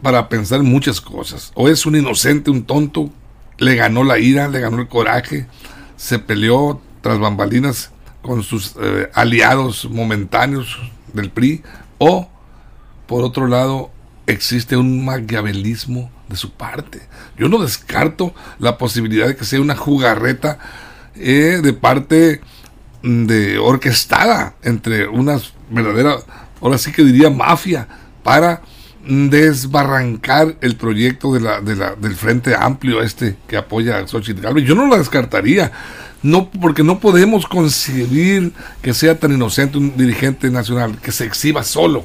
para 0.03 0.29
pensar 0.29 0.61
muchas 0.65 1.01
cosas. 1.01 1.53
O 1.55 1.69
es 1.69 1.87
un 1.87 1.95
inocente, 1.95 2.51
un 2.51 2.65
tonto, 2.65 3.11
le 3.59 3.77
ganó 3.77 4.03
la 4.03 4.19
ira, 4.19 4.49
le 4.49 4.59
ganó 4.59 4.81
el 4.81 4.89
coraje, 4.89 5.47
se 5.97 6.19
peleó 6.19 6.81
tras 7.03 7.19
bambalinas 7.19 7.91
con 8.23 8.43
sus 8.43 8.75
eh, 8.81 9.11
aliados 9.13 9.89
momentáneos 9.91 10.79
del 11.13 11.31
PRI, 11.31 11.63
o 11.99 12.29
por 13.07 13.25
otro 13.25 13.47
lado 13.47 13.91
existe 14.27 14.77
un 14.77 15.05
maquiavelismo 15.05 16.11
de 16.29 16.37
su 16.37 16.53
parte. 16.53 17.03
Yo 17.37 17.49
no 17.49 17.59
descarto 17.59 18.35
la 18.59 18.79
posibilidad 18.79 19.27
de 19.27 19.37
que 19.37 19.45
sea 19.45 19.61
una 19.61 19.77
jugarreta 19.77 20.59
eh, 21.15 21.61
de 21.63 21.73
parte 21.73 22.41
de 23.03 23.59
orquestada 23.59 24.55
entre 24.63 25.09
unas 25.09 25.53
verdaderas, 25.71 26.25
ahora 26.61 26.79
sí 26.79 26.93
que 26.93 27.05
diría 27.05 27.31
mafia, 27.31 27.89
para 28.23 28.63
desbarrancar 29.05 30.57
el 30.61 30.77
proyecto 30.77 31.35
de 31.35 31.41
la, 31.41 31.61
de 31.61 31.75
la, 31.75 31.97
del 31.97 32.15
Frente 32.15 32.55
Amplio 32.55 33.03
este 33.03 33.37
que 33.49 33.57
apoya 33.57 33.99
a 33.99 34.07
Xochitl 34.07 34.41
Galvez. 34.41 34.65
Yo 34.65 34.77
no 34.77 34.87
lo 34.87 34.97
descartaría 34.97 35.73
no 36.23 36.51
porque 36.51 36.83
no 36.83 37.01
podemos 37.01 37.47
concebir 37.47 38.53
que 38.81 38.95
sea 38.95 39.19
tan 39.19 39.33
inocente 39.33 39.79
un 39.79 39.97
dirigente 39.97 40.51
nacional 40.51 40.99
que 40.99 41.13
se 41.13 41.25
exhiba 41.25 41.65
solo. 41.65 42.05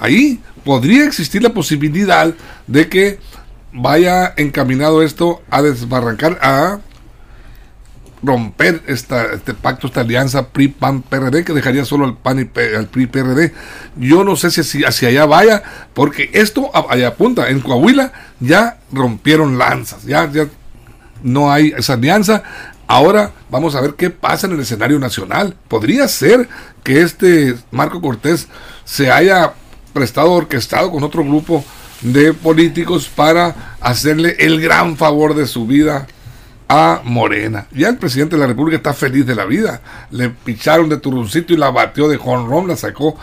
Ahí 0.00 0.40
podría 0.64 1.04
existir 1.04 1.42
la 1.42 1.54
posibilidad 1.54 2.34
de 2.66 2.88
que 2.88 3.18
vaya 3.72 4.32
encaminado 4.36 5.02
esto 5.02 5.42
a 5.50 5.62
desbarrancar, 5.62 6.38
a 6.42 6.80
romper 8.22 8.82
esta, 8.86 9.32
este 9.32 9.54
pacto, 9.54 9.86
esta 9.86 10.00
alianza 10.00 10.48
PRI-PAN-PRD 10.48 11.44
que 11.44 11.52
dejaría 11.52 11.84
solo 11.84 12.06
al 12.06 12.16
PAN 12.16 12.38
y 12.38 12.74
al 12.74 12.88
PRI-PRD. 12.88 13.52
Yo 13.96 14.24
no 14.24 14.36
sé 14.36 14.50
si 14.50 14.84
hacia 14.84 15.08
allá 15.08 15.26
vaya, 15.26 15.62
porque 15.94 16.30
esto 16.32 16.70
allá 16.74 17.08
apunta. 17.08 17.48
En 17.50 17.60
Coahuila 17.60 18.12
ya 18.40 18.78
rompieron 18.92 19.58
lanzas, 19.58 20.04
ya, 20.04 20.30
ya 20.30 20.48
no 21.22 21.52
hay 21.52 21.72
esa 21.76 21.94
alianza. 21.94 22.42
Ahora 22.86 23.32
vamos 23.50 23.74
a 23.74 23.80
ver 23.80 23.94
qué 23.94 24.10
pasa 24.10 24.46
en 24.46 24.52
el 24.52 24.60
escenario 24.60 24.98
nacional. 24.98 25.56
Podría 25.68 26.06
ser 26.08 26.48
que 26.84 27.02
este 27.02 27.56
Marco 27.70 28.00
Cortés 28.00 28.48
se 28.84 29.10
haya 29.10 29.54
prestado 29.92 30.32
orquestado 30.32 30.90
con 30.90 31.02
otro 31.02 31.24
grupo 31.24 31.64
de 32.02 32.32
políticos 32.32 33.08
para 33.08 33.76
hacerle 33.80 34.36
el 34.38 34.60
gran 34.60 34.96
favor 34.96 35.34
de 35.34 35.46
su 35.46 35.66
vida 35.66 36.06
a 36.68 37.00
Morena. 37.04 37.66
Ya 37.72 37.88
el 37.88 37.96
presidente 37.96 38.36
de 38.36 38.40
la 38.40 38.48
República 38.48 38.76
está 38.76 38.92
feliz 38.92 39.26
de 39.26 39.34
la 39.34 39.44
vida. 39.44 39.80
Le 40.10 40.30
picharon 40.30 40.88
de 40.88 40.98
turroncito 40.98 41.52
y 41.52 41.56
la 41.56 41.70
batió 41.70 42.08
de 42.08 42.16
jonrón, 42.16 42.68
la 42.68 42.76
sacó 42.76 43.16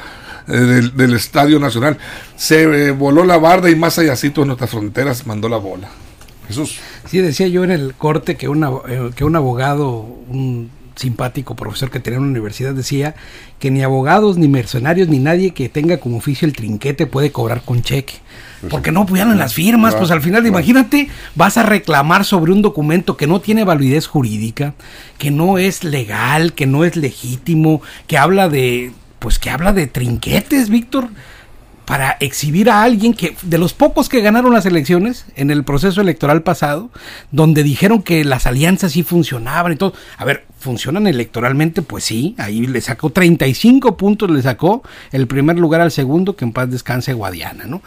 eh, 0.48 0.52
del, 0.94 1.14
Estadio 1.14 1.60
Nacional. 1.60 1.98
Se 2.36 2.64
eh, 2.64 2.92
voló 2.92 3.24
la 3.24 3.38
barda 3.38 3.70
y 3.70 3.76
más 3.76 3.98
allácito 4.00 4.42
en 4.42 4.48
nuestras 4.48 4.72
fronteras 4.72 5.26
mandó 5.26 5.48
la 5.48 5.58
bola. 5.58 5.90
Jesús. 6.48 6.80
Sí, 7.14 7.22
decía 7.22 7.48
yo 7.48 7.64
en 7.64 7.70
el 7.70 7.94
corte 7.94 8.38
que, 8.38 8.50
una, 8.50 8.72
eh, 8.90 9.12
que 9.16 9.24
un 9.24 9.36
abogado, 9.36 10.00
un 10.00 10.72
simpático 10.96 11.56
profesor 11.56 11.92
que 11.92 12.00
tenía 12.00 12.18
en 12.18 12.24
la 12.24 12.32
universidad 12.32 12.74
decía 12.74 13.14
que 13.60 13.70
ni 13.70 13.84
abogados, 13.84 14.40
ni 14.40 14.48
mercenarios, 14.48 15.10
ni 15.10 15.20
nadie 15.20 15.52
que 15.52 15.70
tenga 15.70 16.00
como 16.00 16.18
oficio 16.18 16.48
el 16.48 16.56
trinquete 16.56 17.06
puede 17.06 17.32
cobrar 17.32 17.62
con 17.62 17.84
cheque. 17.84 18.16
Pues 18.62 18.72
Porque 18.72 18.92
no 18.92 19.02
apoyaron 19.02 19.38
las 19.38 19.54
firmas, 19.54 19.94
pues 19.94 20.10
al 20.10 20.24
final, 20.24 20.48
imagínate, 20.48 21.08
vas 21.36 21.56
a 21.58 21.62
reclamar 21.62 22.26
sobre 22.26 22.52
un 22.52 22.64
documento 22.64 23.16
que 23.16 23.28
no 23.28 23.42
tiene 23.42 23.64
validez 23.64 24.08
jurídica, 24.08 24.74
que 25.20 25.30
no 25.30 25.60
es 25.60 25.84
legal, 25.84 26.54
que 26.54 26.66
no 26.66 26.84
es 26.84 26.96
legítimo, 26.96 27.84
que 28.08 28.18
habla 28.18 28.50
de, 28.50 28.92
pues 29.20 29.38
que 29.38 29.52
habla 29.52 29.72
de 29.72 29.86
trinquetes, 29.86 30.70
Víctor 30.70 31.10
para 31.94 32.18
exhibir 32.22 32.72
a 32.72 32.82
alguien 32.82 33.14
que, 33.14 33.36
de 33.44 33.60
los 33.60 33.76
pocos 33.76 34.10
que 34.10 34.22
ganaron 34.22 34.52
las 34.52 34.66
elecciones 34.66 35.28
en 35.36 35.52
el 35.52 35.64
proceso 35.64 36.02
electoral 36.02 36.42
pasado, 36.42 36.90
donde 37.30 37.62
dijeron 37.62 38.02
que 38.02 38.26
las 38.26 38.48
alianzas 38.48 38.94
sí 38.94 39.04
funcionaban 39.04 39.74
y 39.74 39.76
todo. 39.76 39.94
A 40.18 40.26
ver, 40.26 40.44
¿funcionan 40.58 41.06
electoralmente? 41.06 41.84
Pues 41.84 42.04
sí, 42.04 42.34
ahí 42.40 42.66
le 42.66 42.82
sacó 42.82 43.12
35 43.12 43.96
puntos, 43.96 44.32
le 44.32 44.42
sacó 44.42 44.82
el 45.12 45.28
primer 45.28 45.60
lugar 45.60 45.82
al 45.82 45.92
segundo, 45.92 46.36
que 46.36 46.46
en 46.46 46.52
paz 46.52 46.72
descanse 46.72 47.14
Guadiana, 47.14 47.66
¿no? 47.66 47.84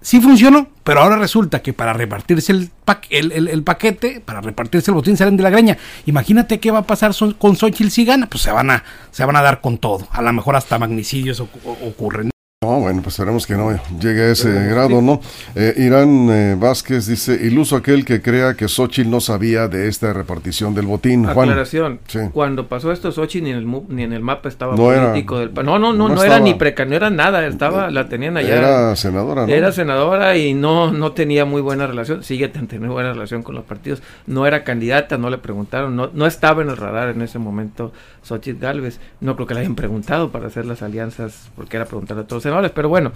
Sí 0.00 0.20
funcionó, 0.20 0.68
pero 0.84 1.00
ahora 1.00 1.16
resulta 1.16 1.62
que 1.62 1.72
para 1.72 1.92
repartirse 1.92 2.52
el, 2.52 2.70
el, 3.10 3.62
paquete, 3.64 4.22
para 4.24 4.40
repartirse 4.40 4.92
el 4.92 4.94
botín, 4.94 5.16
salen 5.16 5.36
de 5.36 5.42
la 5.42 5.50
greña. 5.50 5.78
Imagínate 6.06 6.60
qué 6.60 6.70
va 6.70 6.78
a 6.78 6.86
pasar 6.86 7.12
con 7.38 7.56
Xochitl 7.56 7.90
si 7.90 8.04
gana, 8.04 8.28
pues 8.28 8.44
se 8.44 8.52
van 8.52 8.70
a, 8.70 8.84
se 9.10 9.24
van 9.24 9.34
a 9.34 9.42
dar 9.42 9.60
con 9.60 9.78
todo. 9.78 10.06
A 10.12 10.22
lo 10.22 10.32
mejor 10.32 10.54
hasta 10.54 10.78
magnicidios 10.78 11.40
ocurren. 11.40 12.31
No, 12.62 12.78
bueno, 12.78 13.02
pues 13.02 13.14
esperemos 13.14 13.44
que 13.44 13.56
no 13.56 13.76
llegue 14.00 14.22
a 14.22 14.30
ese 14.30 14.68
grado, 14.68 15.02
¿no? 15.02 15.20
Eh, 15.56 15.74
Irán 15.78 16.28
eh, 16.30 16.56
Vázquez 16.56 17.08
dice, 17.08 17.34
iluso 17.34 17.74
aquel 17.74 18.04
que 18.04 18.22
crea 18.22 18.54
que 18.54 18.68
Xochitl 18.68 19.10
no 19.10 19.20
sabía 19.20 19.66
de 19.66 19.88
esta 19.88 20.12
repartición 20.12 20.72
del 20.72 20.86
botín. 20.86 21.26
Aclaración, 21.26 21.98
cuando 22.32 22.68
pasó 22.68 22.92
esto 22.92 23.10
Xochitl 23.10 23.46
ni 23.46 23.50
en 23.50 23.56
el, 23.56 23.82
ni 23.88 24.04
en 24.04 24.12
el 24.12 24.22
mapa 24.22 24.48
estaba 24.48 24.76
político 24.76 25.40
del 25.40 25.52
No, 25.52 25.80
no, 25.80 25.92
no, 25.92 26.08
no, 26.08 26.22
era 26.22 26.38
ni 26.38 26.54
preca, 26.54 26.84
no 26.84 26.94
era 26.94 27.10
nada, 27.10 27.44
estaba, 27.48 27.90
la 27.90 28.08
tenían 28.08 28.36
allá. 28.36 28.56
Era 28.56 28.94
senadora, 28.94 29.44
¿no? 29.44 29.52
Era 29.52 29.72
senadora 29.72 30.36
y 30.36 30.54
no, 30.54 30.92
no 30.92 31.10
tenía 31.10 31.44
muy 31.44 31.62
buena 31.62 31.88
relación, 31.88 32.22
sigue 32.22 32.46
teniendo 32.46 32.92
buena 32.92 33.12
relación 33.12 33.42
con 33.42 33.56
los 33.56 33.64
partidos. 33.64 34.04
No 34.28 34.46
era 34.46 34.62
candidata, 34.62 35.18
no 35.18 35.30
le 35.30 35.38
preguntaron, 35.38 35.96
no, 35.96 36.10
no 36.14 36.26
estaba 36.26 36.62
en 36.62 36.70
el 36.70 36.76
radar 36.76 37.08
en 37.08 37.22
ese 37.22 37.40
momento 37.40 37.92
Xochitl 38.22 38.60
Galvez. 38.60 39.00
No 39.20 39.34
creo 39.34 39.48
que 39.48 39.54
le 39.54 39.60
hayan 39.60 39.74
preguntado 39.74 40.30
para 40.30 40.46
hacer 40.46 40.64
las 40.64 40.82
alianzas, 40.82 41.50
porque 41.56 41.76
era 41.76 41.86
preguntarle 41.86 42.22
a 42.22 42.26
todos 42.28 42.46
pero 42.74 42.88
bueno, 42.88 43.12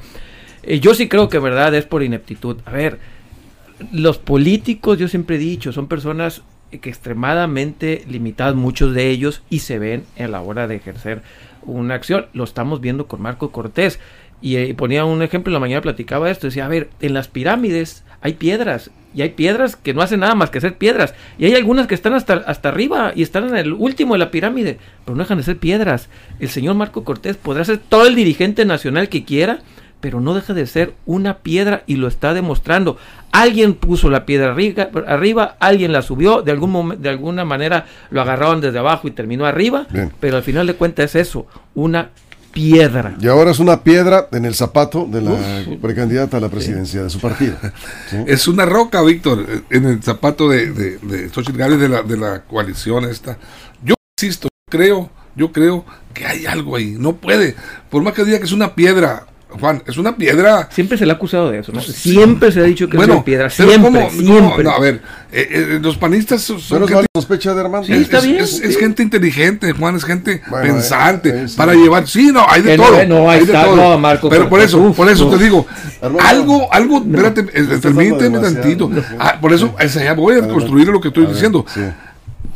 eh, 0.62 0.80
yo 0.80 0.94
sí 0.94 1.08
creo 1.08 1.28
que 1.28 1.38
verdad 1.38 1.74
es 1.74 1.84
por 1.84 2.02
ineptitud. 2.02 2.58
A 2.64 2.70
ver, 2.70 2.98
los 3.92 4.18
políticos, 4.18 4.98
yo 4.98 5.08
siempre 5.08 5.36
he 5.36 5.38
dicho, 5.38 5.72
son 5.72 5.86
personas 5.86 6.42
que 6.70 6.90
extremadamente 6.90 8.04
limitadas, 8.08 8.54
muchos 8.54 8.94
de 8.94 9.10
ellos, 9.10 9.42
y 9.50 9.60
se 9.60 9.78
ven 9.78 10.04
en 10.16 10.32
la 10.32 10.40
hora 10.40 10.66
de 10.66 10.76
ejercer 10.76 11.22
una 11.62 11.94
acción. 11.94 12.26
Lo 12.32 12.44
estamos 12.44 12.80
viendo 12.80 13.06
con 13.06 13.22
Marco 13.22 13.50
Cortés. 13.50 14.00
Y 14.42 14.56
eh, 14.56 14.74
ponía 14.74 15.04
un 15.04 15.22
ejemplo, 15.22 15.50
en 15.50 15.54
la 15.54 15.60
mañana 15.60 15.80
platicaba 15.80 16.30
esto, 16.30 16.46
decía, 16.46 16.66
a 16.66 16.68
ver, 16.68 16.90
en 17.00 17.14
las 17.14 17.28
pirámides 17.28 18.04
hay 18.20 18.34
piedras, 18.34 18.90
y 19.16 19.22
hay 19.22 19.30
piedras 19.30 19.76
que 19.76 19.94
no 19.94 20.02
hacen 20.02 20.20
nada 20.20 20.34
más 20.34 20.50
que 20.50 20.60
ser 20.60 20.76
piedras, 20.76 21.14
y 21.38 21.46
hay 21.46 21.54
algunas 21.54 21.86
que 21.86 21.94
están 21.94 22.12
hasta, 22.12 22.34
hasta 22.34 22.68
arriba 22.68 23.12
y 23.16 23.22
están 23.22 23.48
en 23.48 23.56
el 23.56 23.72
último 23.72 24.12
de 24.12 24.18
la 24.18 24.30
pirámide, 24.30 24.78
pero 25.04 25.16
no 25.16 25.22
dejan 25.22 25.38
de 25.38 25.44
ser 25.44 25.56
piedras. 25.56 26.10
El 26.38 26.50
señor 26.50 26.74
Marco 26.76 27.02
Cortés 27.02 27.38
podrá 27.38 27.64
ser 27.64 27.78
todo 27.78 28.06
el 28.06 28.14
dirigente 28.14 28.66
nacional 28.66 29.08
que 29.08 29.24
quiera, 29.24 29.60
pero 30.00 30.20
no 30.20 30.34
deja 30.34 30.52
de 30.52 30.66
ser 30.66 30.92
una 31.06 31.38
piedra 31.38 31.82
y 31.86 31.96
lo 31.96 32.08
está 32.08 32.34
demostrando. 32.34 32.98
Alguien 33.32 33.72
puso 33.72 34.10
la 34.10 34.26
piedra 34.26 34.54
arriba, 35.06 35.56
alguien 35.60 35.92
la 35.92 36.02
subió, 36.02 36.42
de, 36.42 36.52
algún 36.52 37.00
de 37.00 37.08
alguna 37.08 37.46
manera 37.46 37.86
lo 38.10 38.20
agarraron 38.20 38.60
desde 38.60 38.78
abajo 38.78 39.08
y 39.08 39.12
terminó 39.12 39.46
arriba, 39.46 39.86
pero 40.20 40.36
al 40.36 40.42
final 40.42 40.66
de 40.66 40.74
cuentas 40.74 41.14
es 41.14 41.28
eso, 41.28 41.46
una 41.74 42.10
piedra. 42.56 43.14
Y 43.20 43.28
ahora 43.28 43.50
es 43.50 43.58
una 43.58 43.82
piedra 43.84 44.28
en 44.32 44.46
el 44.46 44.54
zapato 44.54 45.06
de 45.06 45.20
la 45.20 45.36
precandidata 45.82 46.38
a 46.38 46.40
la 46.40 46.48
presidencia 46.48 47.02
de 47.02 47.10
su 47.10 47.20
partido. 47.20 47.54
Es 48.26 48.48
una 48.48 48.64
roca, 48.64 49.02
Víctor, 49.02 49.46
en 49.68 49.84
el 49.84 50.02
zapato 50.02 50.48
de, 50.48 50.72
de, 50.72 50.98
de 50.98 51.28
Xochitl 51.28 51.58
Gales 51.58 51.78
de 51.78 51.88
la, 51.90 52.02
de 52.02 52.16
la 52.16 52.44
coalición 52.44 53.04
esta. 53.04 53.36
Yo 53.84 53.94
insisto, 54.18 54.48
creo, 54.70 55.10
yo 55.34 55.52
creo 55.52 55.84
que 56.14 56.24
hay 56.24 56.46
algo 56.46 56.76
ahí. 56.76 56.96
No 56.98 57.16
puede, 57.16 57.54
por 57.90 58.02
más 58.02 58.14
que 58.14 58.24
diga 58.24 58.38
que 58.38 58.46
es 58.46 58.52
una 58.52 58.74
piedra, 58.74 59.26
Juan, 59.48 59.82
es 59.86 59.96
una 59.96 60.16
piedra. 60.16 60.68
Siempre 60.72 60.98
se 60.98 61.06
le 61.06 61.12
ha 61.12 61.14
acusado 61.14 61.50
de 61.50 61.60
eso, 61.60 61.72
¿no? 61.72 61.80
Siempre 61.80 62.50
se 62.50 62.60
ha 62.60 62.64
dicho 62.64 62.88
que 62.88 62.96
es 62.96 63.04
una 63.04 63.24
piedra. 63.24 63.48
Siempre, 63.48 64.10
siempre. 64.10 64.64
No, 64.64 64.70
a 64.70 64.80
ver, 64.80 65.00
eh, 65.32 65.48
eh, 65.50 65.78
los 65.80 65.96
panistas 65.96 66.42
son. 66.42 66.58
Pero 66.68 66.88
gente, 66.88 67.06
sospecha 67.14 67.54
de 67.54 67.60
hermano. 67.60 67.84
Sí, 67.84 67.92
está 67.92 68.20
bien. 68.20 68.38
Es, 68.38 68.76
gente 68.76 69.04
inteligente, 69.04 69.72
Juan, 69.72 69.96
es 69.96 70.04
gente 70.04 70.42
pensante. 70.62 71.46
para 71.56 71.74
llevar. 71.74 72.08
Sí, 72.08 72.32
no, 72.32 72.44
hay 72.48 72.62
de 72.62 72.76
todo. 72.76 73.06
No, 73.06 73.30
hay 73.30 73.46
de 73.46 73.52
todo. 73.52 73.98
Marco, 73.98 74.28
Pero 74.28 74.48
por 74.48 74.60
eso, 74.60 74.92
por 74.92 75.08
eso 75.08 75.30
te 75.30 75.38
digo, 75.42 75.64
algo, 76.20 76.72
algo, 76.72 76.98
espérate, 76.98 77.46
eh, 77.54 77.78
permíteme 77.80 78.40
tantito. 78.40 78.90
Ah, 79.18 79.38
por 79.40 79.52
eso, 79.52 79.74
ya 79.94 80.14
voy 80.14 80.38
a 80.38 80.48
construir 80.48 80.88
lo 80.88 81.00
que 81.00 81.08
estoy 81.08 81.26
diciendo. 81.26 81.64
Sí 81.72 81.82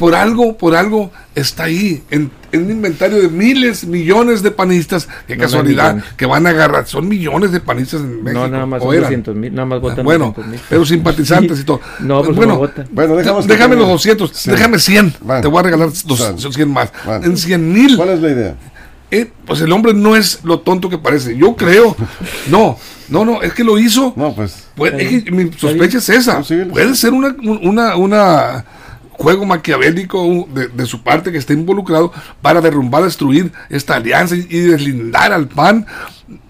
por 0.00 0.14
algo, 0.14 0.56
por 0.56 0.74
algo 0.74 1.10
está 1.34 1.64
ahí, 1.64 2.02
en, 2.10 2.30
un 2.54 2.70
inventario 2.70 3.20
de 3.20 3.28
miles, 3.28 3.84
millones 3.84 4.42
de 4.42 4.50
panistas, 4.50 5.06
qué 5.26 5.36
casualidad, 5.36 6.02
que 6.16 6.24
van 6.24 6.46
a 6.46 6.50
agarrar, 6.50 6.86
son 6.86 7.06
millones 7.06 7.52
de 7.52 7.60
panistas 7.60 8.00
en 8.00 8.24
México. 8.24 8.40
No, 8.40 8.48
nada 8.48 8.64
más 8.64 8.82
200 8.82 9.36
mil, 9.36 9.54
nada 9.54 9.66
más 9.66 9.80
votan 9.82 10.02
Bueno, 10.06 10.34
pero 10.70 10.86
simpatizantes 10.86 11.60
y 11.60 11.64
todo. 11.64 11.82
No, 11.98 12.22
pues 12.22 12.34
bueno, 12.34 12.66
bueno 12.92 13.16
déjame 13.16 13.76
los 13.76 13.88
200, 13.88 14.46
déjame 14.46 14.78
100, 14.78 15.16
te 15.42 15.48
voy 15.48 15.60
a 15.60 15.62
regalar 15.64 15.90
100 15.90 16.72
más, 16.72 16.90
en 17.22 17.36
100 17.36 17.72
mil. 17.72 17.96
¿Cuál 17.98 18.08
es 18.08 18.22
la 18.22 18.30
idea? 18.30 18.56
Eh, 19.10 19.30
pues 19.44 19.60
el 19.60 19.70
hombre 19.70 19.92
no 19.92 20.16
es 20.16 20.42
lo 20.44 20.60
tonto 20.60 20.88
que 20.88 20.96
parece. 20.96 21.36
Yo 21.36 21.56
creo. 21.56 21.94
No, 22.48 22.78
no, 23.08 23.24
no, 23.24 23.42
es 23.42 23.52
que 23.52 23.64
lo 23.64 23.78
hizo. 23.78 24.14
No, 24.16 24.34
pues. 24.34 24.68
mi 25.30 25.52
sospecha 25.52 25.98
es 25.98 26.08
esa. 26.08 26.42
Puede 26.42 26.94
ser 26.96 27.12
una, 27.12 27.36
una, 27.42 27.96
una 27.96 28.64
juego 29.20 29.44
maquiavélico 29.44 30.48
de, 30.74 30.86
su 30.86 31.02
parte 31.02 31.30
que 31.30 31.36
está 31.36 31.52
involucrado 31.52 32.10
para 32.40 32.62
derrumbar, 32.62 33.04
destruir 33.04 33.52
esta 33.68 33.96
alianza 33.96 34.34
y, 34.34 34.60
deslindar 34.60 35.34
al 35.34 35.46
PAN 35.46 35.86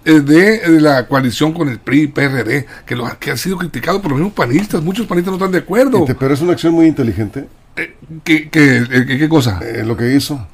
eh, 0.05 0.21
de, 0.21 0.79
la 0.79 1.05
coalición 1.07 1.51
con 1.51 1.67
el 1.67 1.79
PRI 1.79 2.03
y 2.03 2.07
PRD, 2.07 2.65
que, 2.85 2.95
lo, 2.95 3.07
que 3.19 3.31
ha 3.31 3.37
sido 3.37 3.57
criticado 3.57 4.01
por 4.01 4.11
los 4.11 4.19
mismos 4.19 4.33
panistas. 4.33 4.81
Muchos 4.81 5.05
panistas 5.05 5.31
no 5.31 5.37
están 5.37 5.51
de 5.51 5.57
acuerdo. 5.57 6.05
Pero 6.17 6.33
es 6.33 6.39
una 6.39 6.53
acción 6.53 6.73
muy 6.73 6.87
inteligente. 6.87 7.45
Eh, 7.75 7.93
¿qué, 8.23 8.49
qué, 8.49 9.27
cosa? 9.27 9.59
Eh, 9.61 9.83
lo 9.85 9.97
que 9.97 10.15
hizo. 10.15 10.47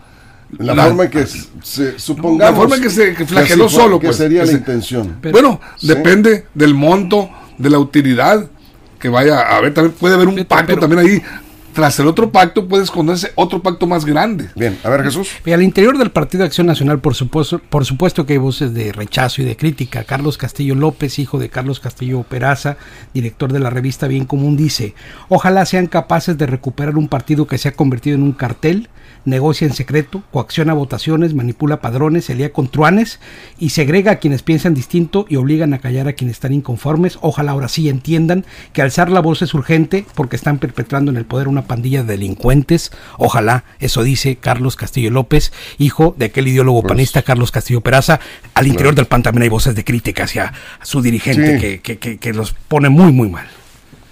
La, 0.58 0.86
forma 0.86 1.04
en 1.04 1.12
que 1.12 1.28
se, 1.62 2.00
supongamos. 2.00 2.40
La 2.40 2.54
forma 2.54 2.76
en 2.78 2.82
que 2.82 2.90
se 2.90 3.14
flageló 3.14 3.70
solo. 3.70 4.00
Que 4.00 4.08
pues, 4.08 4.18
sería 4.18 4.44
la 4.44 4.54
intención. 4.54 5.18
bueno, 5.32 5.62
depende 5.84 6.48
del 6.56 6.74
monto, 6.74 7.30
de 7.60 7.70
la 7.70 7.78
utilidad 7.78 8.50
que 8.98 9.10
vaya 9.10 9.40
a 9.42 9.58
haber. 9.58 9.76
También 9.76 9.96
puede 10.00 10.16
haber 10.16 10.28
un 10.28 10.44
pacto 10.46 10.78
también 10.78 11.06
ahí 11.06 11.22
tras 11.78 12.00
el 12.00 12.08
otro 12.08 12.32
pacto 12.32 12.68
puede 12.68 12.84
esconderse 12.84 13.34
otro 13.36 13.62
pacto 13.62 13.86
más 13.86 14.04
grande. 14.04 14.50
Bien, 14.56 14.80
a 14.84 14.90
ver 14.90 15.04
Jesús. 15.04 15.30
Y 15.46 15.52
al 15.52 15.62
interior 15.62 15.96
del 16.00 16.10
Partido 16.10 16.42
de 16.42 16.48
Acción 16.48 16.66
Nacional, 16.66 16.98
por 16.98 17.14
supuesto, 17.14 17.60
por 17.60 17.86
supuesto 17.86 18.26
que 18.26 18.34
hay 18.34 18.40
voces 18.40 18.74
de 18.74 18.92
rechazo 18.92 19.44
y 19.44 19.46
de 19.46 19.56
crítica. 19.56 20.04
Carlos 20.04 20.40
Castillo 20.40 20.74
López, 20.74 21.20
hijo 21.20 21.38
de 21.38 21.50
Carlos 21.50 21.80
Castillo 21.80 22.24
Peraza, 22.24 22.78
director 23.14 23.54
de 23.54 23.60
la 23.60 23.70
revista 23.70 24.08
Bien 24.08 24.26
Común, 24.26 24.58
dice, 24.58 24.96
ojalá 25.30 25.68
sean 25.68 25.86
capaces 25.86 26.36
de 26.36 26.48
recuperar 26.48 26.98
un 26.98 27.10
partido 27.10 27.46
que 27.46 27.60
se 27.60 27.70
ha 27.70 27.74
convertido 27.74 28.16
en 28.16 28.24
un 28.24 28.32
cartel 28.32 28.90
negocia 29.28 29.68
en 29.68 29.74
secreto, 29.74 30.24
coacciona 30.32 30.74
votaciones, 30.74 31.34
manipula 31.34 31.82
padrones, 31.82 32.26
se 32.26 32.36
lía 32.36 32.52
con 32.52 32.70
truanes 32.70 33.20
y 33.60 33.70
segrega 33.70 34.14
a 34.14 34.16
quienes 34.16 34.42
piensan 34.42 34.74
distinto 34.74 35.26
y 35.30 35.36
obligan 35.36 35.74
a 35.74 35.80
callar 35.80 36.08
a 36.08 36.14
quienes 36.14 36.38
están 36.38 36.54
inconformes. 36.54 37.20
Ojalá 37.22 37.52
ahora 37.52 37.68
sí 37.68 37.90
entiendan 37.90 38.46
que 38.74 38.82
alzar 38.82 39.12
la 39.12 39.20
voz 39.20 39.42
es 39.42 39.54
urgente 39.54 40.06
porque 40.16 40.36
están 40.36 40.58
perpetrando 40.58 41.12
en 41.12 41.18
el 41.18 41.26
poder 41.26 41.48
una 41.48 41.68
pandilla 41.68 42.04
de 42.04 42.14
delincuentes. 42.14 42.92
Ojalá, 43.18 43.66
eso 43.80 44.04
dice 44.04 44.38
Carlos 44.38 44.76
Castillo 44.76 45.12
López, 45.12 45.52
hijo 45.78 46.16
de 46.18 46.26
aquel 46.26 46.48
ideólogo 46.48 46.82
pues 46.82 46.94
panista 46.94 47.22
Carlos 47.22 47.52
Castillo 47.52 47.82
Peraza. 47.82 48.20
Al 48.54 48.68
interior 48.68 48.96
del 48.96 49.06
PAN 49.06 49.24
también 49.24 49.44
hay 49.44 49.50
voces 49.50 49.76
de 49.76 49.84
crítica 49.84 50.24
hacia 50.24 50.54
su 50.82 51.02
dirigente 51.02 51.82
que, 51.82 51.98
que, 51.98 52.34
los 52.34 52.54
pone 52.54 52.90
muy, 52.90 53.12
muy 53.12 53.30
mal. 53.30 53.48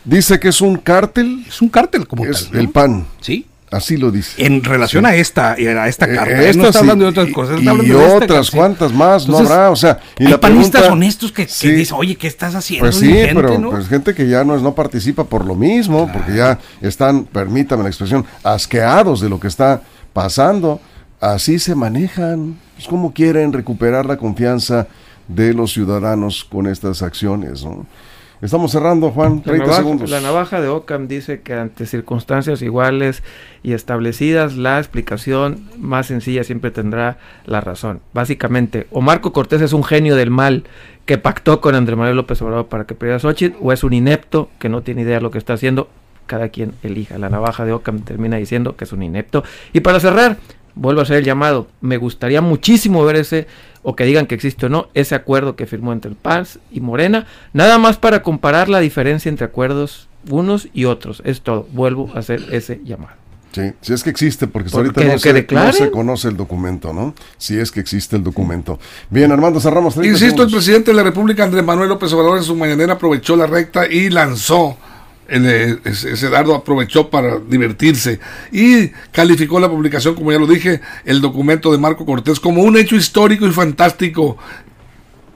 Dice 0.03 0.39
que 0.39 0.49
es 0.49 0.61
un 0.61 0.77
cártel. 0.77 1.45
Es 1.47 1.61
un 1.61 1.69
cártel 1.69 2.07
como 2.07 2.25
es 2.25 2.49
El 2.53 2.69
PAN. 2.69 3.07
Sí. 3.21 3.47
Así 3.75 3.97
lo 3.97 4.09
dice. 4.09 4.45
En 4.45 4.63
relación 4.63 5.05
a 5.05 5.15
esta 5.15 5.51
a 5.51 5.87
esta 5.89 6.05
eh, 6.05 6.15
carta. 6.15 6.53
no 6.55 6.65
está 6.67 6.79
hablando 6.79 7.03
de 7.03 7.09
otras 7.09 7.29
cosas. 7.33 7.61
Y, 7.61 7.91
otras 7.91 8.49
cuantas 8.49 8.93
más 8.93 9.27
no 9.27 9.39
habrá. 9.39 9.69
O 9.69 9.75
sea, 9.75 9.99
y 10.17 10.27
hay 10.27 10.37
panistas 10.37 10.89
honestos 10.89 11.33
que, 11.33 11.45
dicen, 11.45 11.97
oye, 11.97 12.15
¿qué 12.15 12.27
estás 12.27 12.55
haciendo? 12.55 12.85
Pues 12.85 12.95
sí, 12.95 13.13
pero 13.33 13.69
pues 13.69 13.89
gente 13.89 14.15
que 14.15 14.29
ya 14.29 14.45
no, 14.45 14.57
no 14.57 14.73
participa 14.73 15.25
por 15.25 15.43
lo 15.43 15.55
mismo, 15.55 16.09
porque 16.11 16.35
ya 16.35 16.57
están, 16.79 17.25
permítame 17.25 17.83
la 17.83 17.89
expresión, 17.89 18.25
asqueados 18.43 19.19
de 19.19 19.27
lo 19.27 19.41
que 19.41 19.47
está 19.47 19.81
pasando. 20.13 20.79
Así 21.19 21.59
se 21.59 21.75
manejan. 21.75 22.57
Pues, 22.75 22.87
¿Cómo 22.87 23.13
quieren 23.13 23.51
recuperar 23.51 24.05
la 24.05 24.15
confianza 24.15 24.87
de 25.27 25.53
los 25.53 25.73
ciudadanos 25.73 26.45
con 26.45 26.67
estas 26.67 27.01
acciones? 27.01 27.65
¿no? 27.65 27.85
Estamos 28.45 28.71
cerrando, 28.71 29.09
Juan, 29.09 29.41
30 29.41 29.73
segundos. 29.73 30.09
La 30.11 30.21
navaja 30.21 30.61
de 30.61 30.67
Ockham 30.67 31.07
dice 31.07 31.41
que 31.41 31.55
ante 31.55 31.87
circunstancias 31.87 32.61
iguales 32.61 33.23
y 33.63 33.73
establecidas, 33.73 34.55
la 34.55 34.77
explicación 34.77 35.67
más 35.79 36.05
sencilla 36.05 36.43
siempre 36.43 36.69
tendrá 36.69 37.17
la 37.47 37.59
razón. 37.59 38.01
Básicamente, 38.13 38.85
o 38.91 39.01
Marco 39.01 39.33
Cortés 39.33 39.61
es 39.61 39.73
un 39.73 39.83
genio 39.83 40.15
del 40.15 40.29
mal 40.29 40.65
que 41.05 41.17
pactó 41.17 41.59
con 41.59 41.73
Andrés 41.73 41.97
Manuel 41.97 42.17
López 42.17 42.39
Obrador 42.43 42.67
para 42.67 42.85
que 42.85 42.93
perdiera 42.93 43.17
Xochitl, 43.17 43.57
o 43.61 43.71
es 43.71 43.83
un 43.83 43.93
inepto 43.93 44.51
que 44.59 44.69
no 44.69 44.83
tiene 44.83 45.01
idea 45.01 45.15
de 45.15 45.21
lo 45.21 45.31
que 45.31 45.39
está 45.39 45.53
haciendo. 45.53 45.89
Cada 46.27 46.49
quien 46.49 46.73
elija. 46.83 47.17
La 47.17 47.29
navaja 47.29 47.65
de 47.65 47.73
Ockham 47.73 48.01
termina 48.01 48.37
diciendo 48.37 48.75
que 48.75 48.83
es 48.83 48.93
un 48.93 49.01
inepto. 49.01 49.43
Y 49.73 49.79
para 49.79 49.99
cerrar, 49.99 50.37
vuelvo 50.75 50.99
a 50.99 51.03
hacer 51.03 51.17
el 51.17 51.25
llamado. 51.25 51.67
Me 51.81 51.97
gustaría 51.97 52.41
muchísimo 52.41 53.03
ver 53.05 53.15
ese, 53.15 53.47
o 53.83 53.95
que 53.95 54.05
digan 54.05 54.27
que 54.27 54.35
existe 54.35 54.67
o 54.67 54.69
no, 54.69 54.89
ese 54.93 55.15
acuerdo 55.15 55.55
que 55.55 55.65
firmó 55.65 55.93
entre 55.93 56.11
el 56.11 56.17
PANS 56.17 56.59
y 56.71 56.81
Morena, 56.81 57.25
nada 57.53 57.77
más 57.77 57.97
para 57.97 58.21
comparar 58.21 58.69
la 58.69 58.79
diferencia 58.79 59.29
entre 59.29 59.45
acuerdos 59.45 60.07
unos 60.29 60.67
y 60.73 60.85
otros. 60.85 61.21
Es 61.25 61.41
todo. 61.41 61.67
Vuelvo 61.71 62.11
a 62.15 62.19
hacer 62.19 62.43
ese 62.51 62.81
llamado. 62.83 63.13
Sí, 63.51 63.71
si 63.79 63.93
es 63.93 64.03
que 64.03 64.09
existe, 64.09 64.47
porque, 64.47 64.69
ahorita 64.73 65.01
no 65.01 65.17
se, 65.71 65.89
conoce 65.89 66.27
el 66.27 66.35
documento, 66.35 66.91
¿no? 66.91 67.15
Si 67.37 67.57
es 67.57 67.71
que 67.71 67.79
existe 67.79 68.17
el 68.17 68.23
documento. 68.23 68.79
Bien, 69.09 69.31
Armando 69.31 69.61
Cerramos. 69.61 69.95
Insisto, 69.95 70.43
el 70.43 70.51
presidente 70.51 70.91
de 70.91 70.97
la 70.97 71.03
República, 71.03 71.45
Andrés 71.45 71.63
Manuel 71.63 71.87
López 71.87 72.11
Obrador, 72.11 72.37
en 72.37 72.43
su 72.43 72.53
mañanera 72.53 72.93
aprovechó 72.93 73.37
la 73.37 73.47
recta 73.47 73.87
y 73.87 74.09
lanzó 74.09 74.77
ese, 75.27 76.29
dardo 76.29 76.55
aprovechó 76.55 77.09
para 77.09 77.39
divertirse 77.39 78.19
y 78.51 78.89
calificó 79.11 79.59
la 79.59 79.69
publicación, 79.69 80.15
como 80.15 80.31
ya 80.31 80.39
lo 80.39 80.47
dije, 80.47 80.81
el 81.03 81.21
documento 81.21 81.71
de 81.71 81.77
Marco 81.77 82.05
Cortés 82.05 82.39
como 82.39 82.61
un 82.61 82.77
hecho 82.77 82.95
histórico 82.95 83.47
y 83.47 83.51
fantástico. 83.51 84.37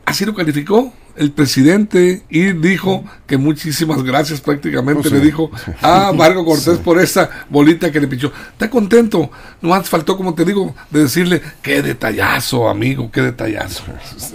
Así 0.05 0.25
lo 0.25 0.33
calificó 0.33 0.93
el 1.19 1.31
presidente 1.31 2.23
y 2.29 2.53
dijo 2.53 3.03
que 3.27 3.37
muchísimas 3.37 4.03
gracias 4.03 4.39
prácticamente 4.39 5.01
pues 5.01 5.13
le 5.13 5.19
dijo 5.19 5.51
a 5.81 6.13
Marco 6.15 6.45
Cortés 6.45 6.77
por 6.77 6.99
esa 6.99 7.29
bolita 7.49 7.91
que 7.91 7.99
le 7.99 8.07
pichó. 8.07 8.31
Está 8.53 8.69
contento, 8.69 9.29
no 9.61 9.69
más 9.69 9.89
faltó 9.89 10.15
como 10.15 10.33
te 10.33 10.45
digo 10.45 10.73
de 10.89 11.03
decirle 11.03 11.41
qué 11.61 11.81
detallazo 11.81 12.69
amigo, 12.69 13.11
qué 13.11 13.21
detallazo. 13.21 13.83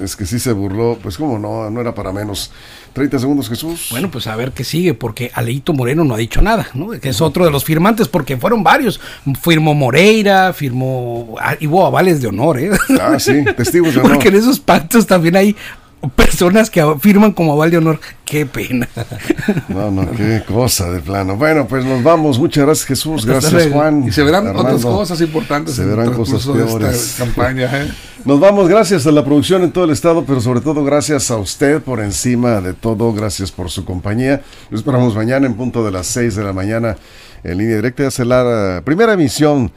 Es 0.00 0.14
que 0.14 0.26
sí 0.26 0.38
se 0.38 0.52
burló, 0.52 0.98
pues 1.02 1.16
como 1.16 1.38
no, 1.38 1.70
no 1.70 1.80
era 1.80 1.94
para 1.94 2.12
menos. 2.12 2.52
30 2.94 3.18
segundos, 3.18 3.48
Jesús. 3.48 3.88
Bueno, 3.90 4.08
pues 4.10 4.28
a 4.28 4.36
ver 4.36 4.52
qué 4.52 4.62
sigue, 4.62 4.94
porque 4.94 5.30
Aleito 5.34 5.72
Moreno 5.72 6.04
no 6.04 6.14
ha 6.14 6.18
dicho 6.18 6.40
nada, 6.40 6.68
¿no? 6.74 6.90
Que 6.90 7.08
es 7.08 7.20
otro 7.20 7.44
de 7.44 7.50
los 7.50 7.64
firmantes, 7.64 8.06
porque 8.06 8.36
fueron 8.36 8.62
varios. 8.62 9.00
Firmó 9.42 9.74
Moreira, 9.74 10.52
firmó. 10.52 11.34
Ah, 11.40 11.56
hubo 11.60 11.84
avales 11.84 12.22
de 12.22 12.28
honor, 12.28 12.58
¿eh? 12.60 12.70
Ah, 13.00 13.18
sí, 13.18 13.44
testigos 13.56 13.94
de 13.94 14.00
honor. 14.00 14.12
Porque 14.12 14.28
en 14.28 14.36
esos 14.36 14.60
pactos 14.60 15.06
también 15.08 15.34
hay 15.34 15.56
personas 16.10 16.70
que 16.70 16.82
firman 17.00 17.32
como 17.32 17.52
aval 17.52 17.70
de 17.70 17.78
honor. 17.78 18.00
Qué 18.24 18.46
pena. 18.46 18.88
No, 19.68 19.90
no, 19.90 20.10
qué 20.12 20.42
cosa 20.46 20.90
de 20.90 21.00
plano. 21.00 21.36
Bueno, 21.36 21.66
pues 21.66 21.84
nos 21.84 22.02
vamos. 22.02 22.38
Muchas 22.38 22.64
gracias, 22.64 22.86
Jesús. 22.86 23.26
Gracias, 23.26 23.70
Juan. 23.72 24.04
Y 24.06 24.12
se 24.12 24.22
verán 24.22 24.56
otras 24.56 24.82
cosas 24.82 25.20
importantes. 25.20 25.74
Se 25.74 25.84
verán 25.84 26.12
cosas 26.14 26.46
peores. 26.46 27.16
campaña. 27.18 27.70
¿eh? 27.72 27.92
Nos 28.24 28.40
vamos. 28.40 28.68
Gracias 28.68 29.06
a 29.06 29.12
la 29.12 29.24
producción 29.24 29.62
en 29.62 29.72
todo 29.72 29.84
el 29.84 29.90
estado, 29.90 30.24
pero 30.24 30.40
sobre 30.40 30.60
todo 30.60 30.84
gracias 30.84 31.30
a 31.30 31.36
usted 31.36 31.82
por 31.82 32.00
encima 32.00 32.60
de 32.60 32.72
todo. 32.72 33.12
Gracias 33.12 33.52
por 33.52 33.70
su 33.70 33.84
compañía. 33.84 34.42
Nos 34.70 34.80
esperamos 34.80 35.14
mañana 35.14 35.46
en 35.46 35.54
punto 35.54 35.84
de 35.84 35.90
las 35.90 36.06
6 36.06 36.36
de 36.36 36.44
la 36.44 36.52
mañana 36.52 36.96
en 37.42 37.58
línea 37.58 37.76
directa. 37.76 38.06
Hace 38.06 38.24
la 38.24 38.82
primera 38.84 39.12
emisión 39.12 39.72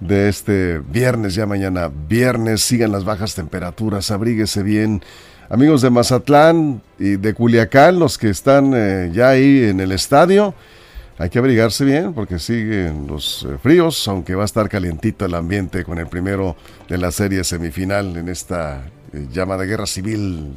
de 0.00 0.28
este 0.28 0.80
viernes, 0.80 1.34
ya 1.34 1.46
mañana 1.46 1.90
viernes. 2.08 2.62
Sigan 2.62 2.92
las 2.92 3.04
bajas 3.04 3.34
temperaturas, 3.34 4.10
abríguese 4.10 4.62
bien 4.62 5.02
amigos 5.48 5.82
de 5.82 5.90
Mazatlán 5.90 6.82
y 6.98 7.16
de 7.16 7.34
Culiacán, 7.34 7.98
los 7.98 8.18
que 8.18 8.30
están 8.30 8.72
eh, 8.74 9.10
ya 9.12 9.30
ahí 9.30 9.64
en 9.64 9.80
el 9.80 9.92
estadio, 9.92 10.54
hay 11.18 11.30
que 11.30 11.38
abrigarse 11.38 11.84
bien 11.84 12.14
porque 12.14 12.38
siguen 12.38 13.06
los 13.06 13.46
eh, 13.48 13.58
fríos, 13.62 14.08
aunque 14.08 14.34
va 14.34 14.42
a 14.42 14.44
estar 14.46 14.68
calientito 14.68 15.24
el 15.24 15.34
ambiente 15.34 15.84
con 15.84 15.98
el 15.98 16.06
primero 16.06 16.56
de 16.88 16.98
la 16.98 17.12
serie 17.12 17.44
semifinal 17.44 18.16
en 18.16 18.28
esta 18.28 18.82
eh, 19.12 19.26
llama 19.30 19.56
de 19.56 19.66
guerra 19.66 19.86
civil, 19.86 20.54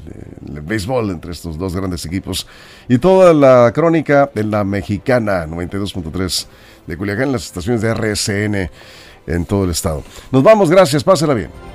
el 0.47 0.61
béisbol 0.61 1.11
entre 1.11 1.33
estos 1.33 1.57
dos 1.57 1.75
grandes 1.75 2.05
equipos. 2.05 2.47
Y 2.87 2.97
toda 2.97 3.33
la 3.33 3.71
crónica 3.73 4.29
de 4.33 4.43
la 4.43 4.63
mexicana 4.63 5.45
92.3 5.45 6.47
de 6.87 6.97
Culiacán 6.97 7.25
en 7.25 7.31
las 7.33 7.45
estaciones 7.45 7.81
de 7.81 7.93
RSN 7.93 8.69
en 9.27 9.45
todo 9.45 9.65
el 9.65 9.71
estado. 9.71 10.03
Nos 10.31 10.41
vamos, 10.43 10.69
gracias, 10.69 11.03
pásela 11.03 11.33
bien. 11.33 11.74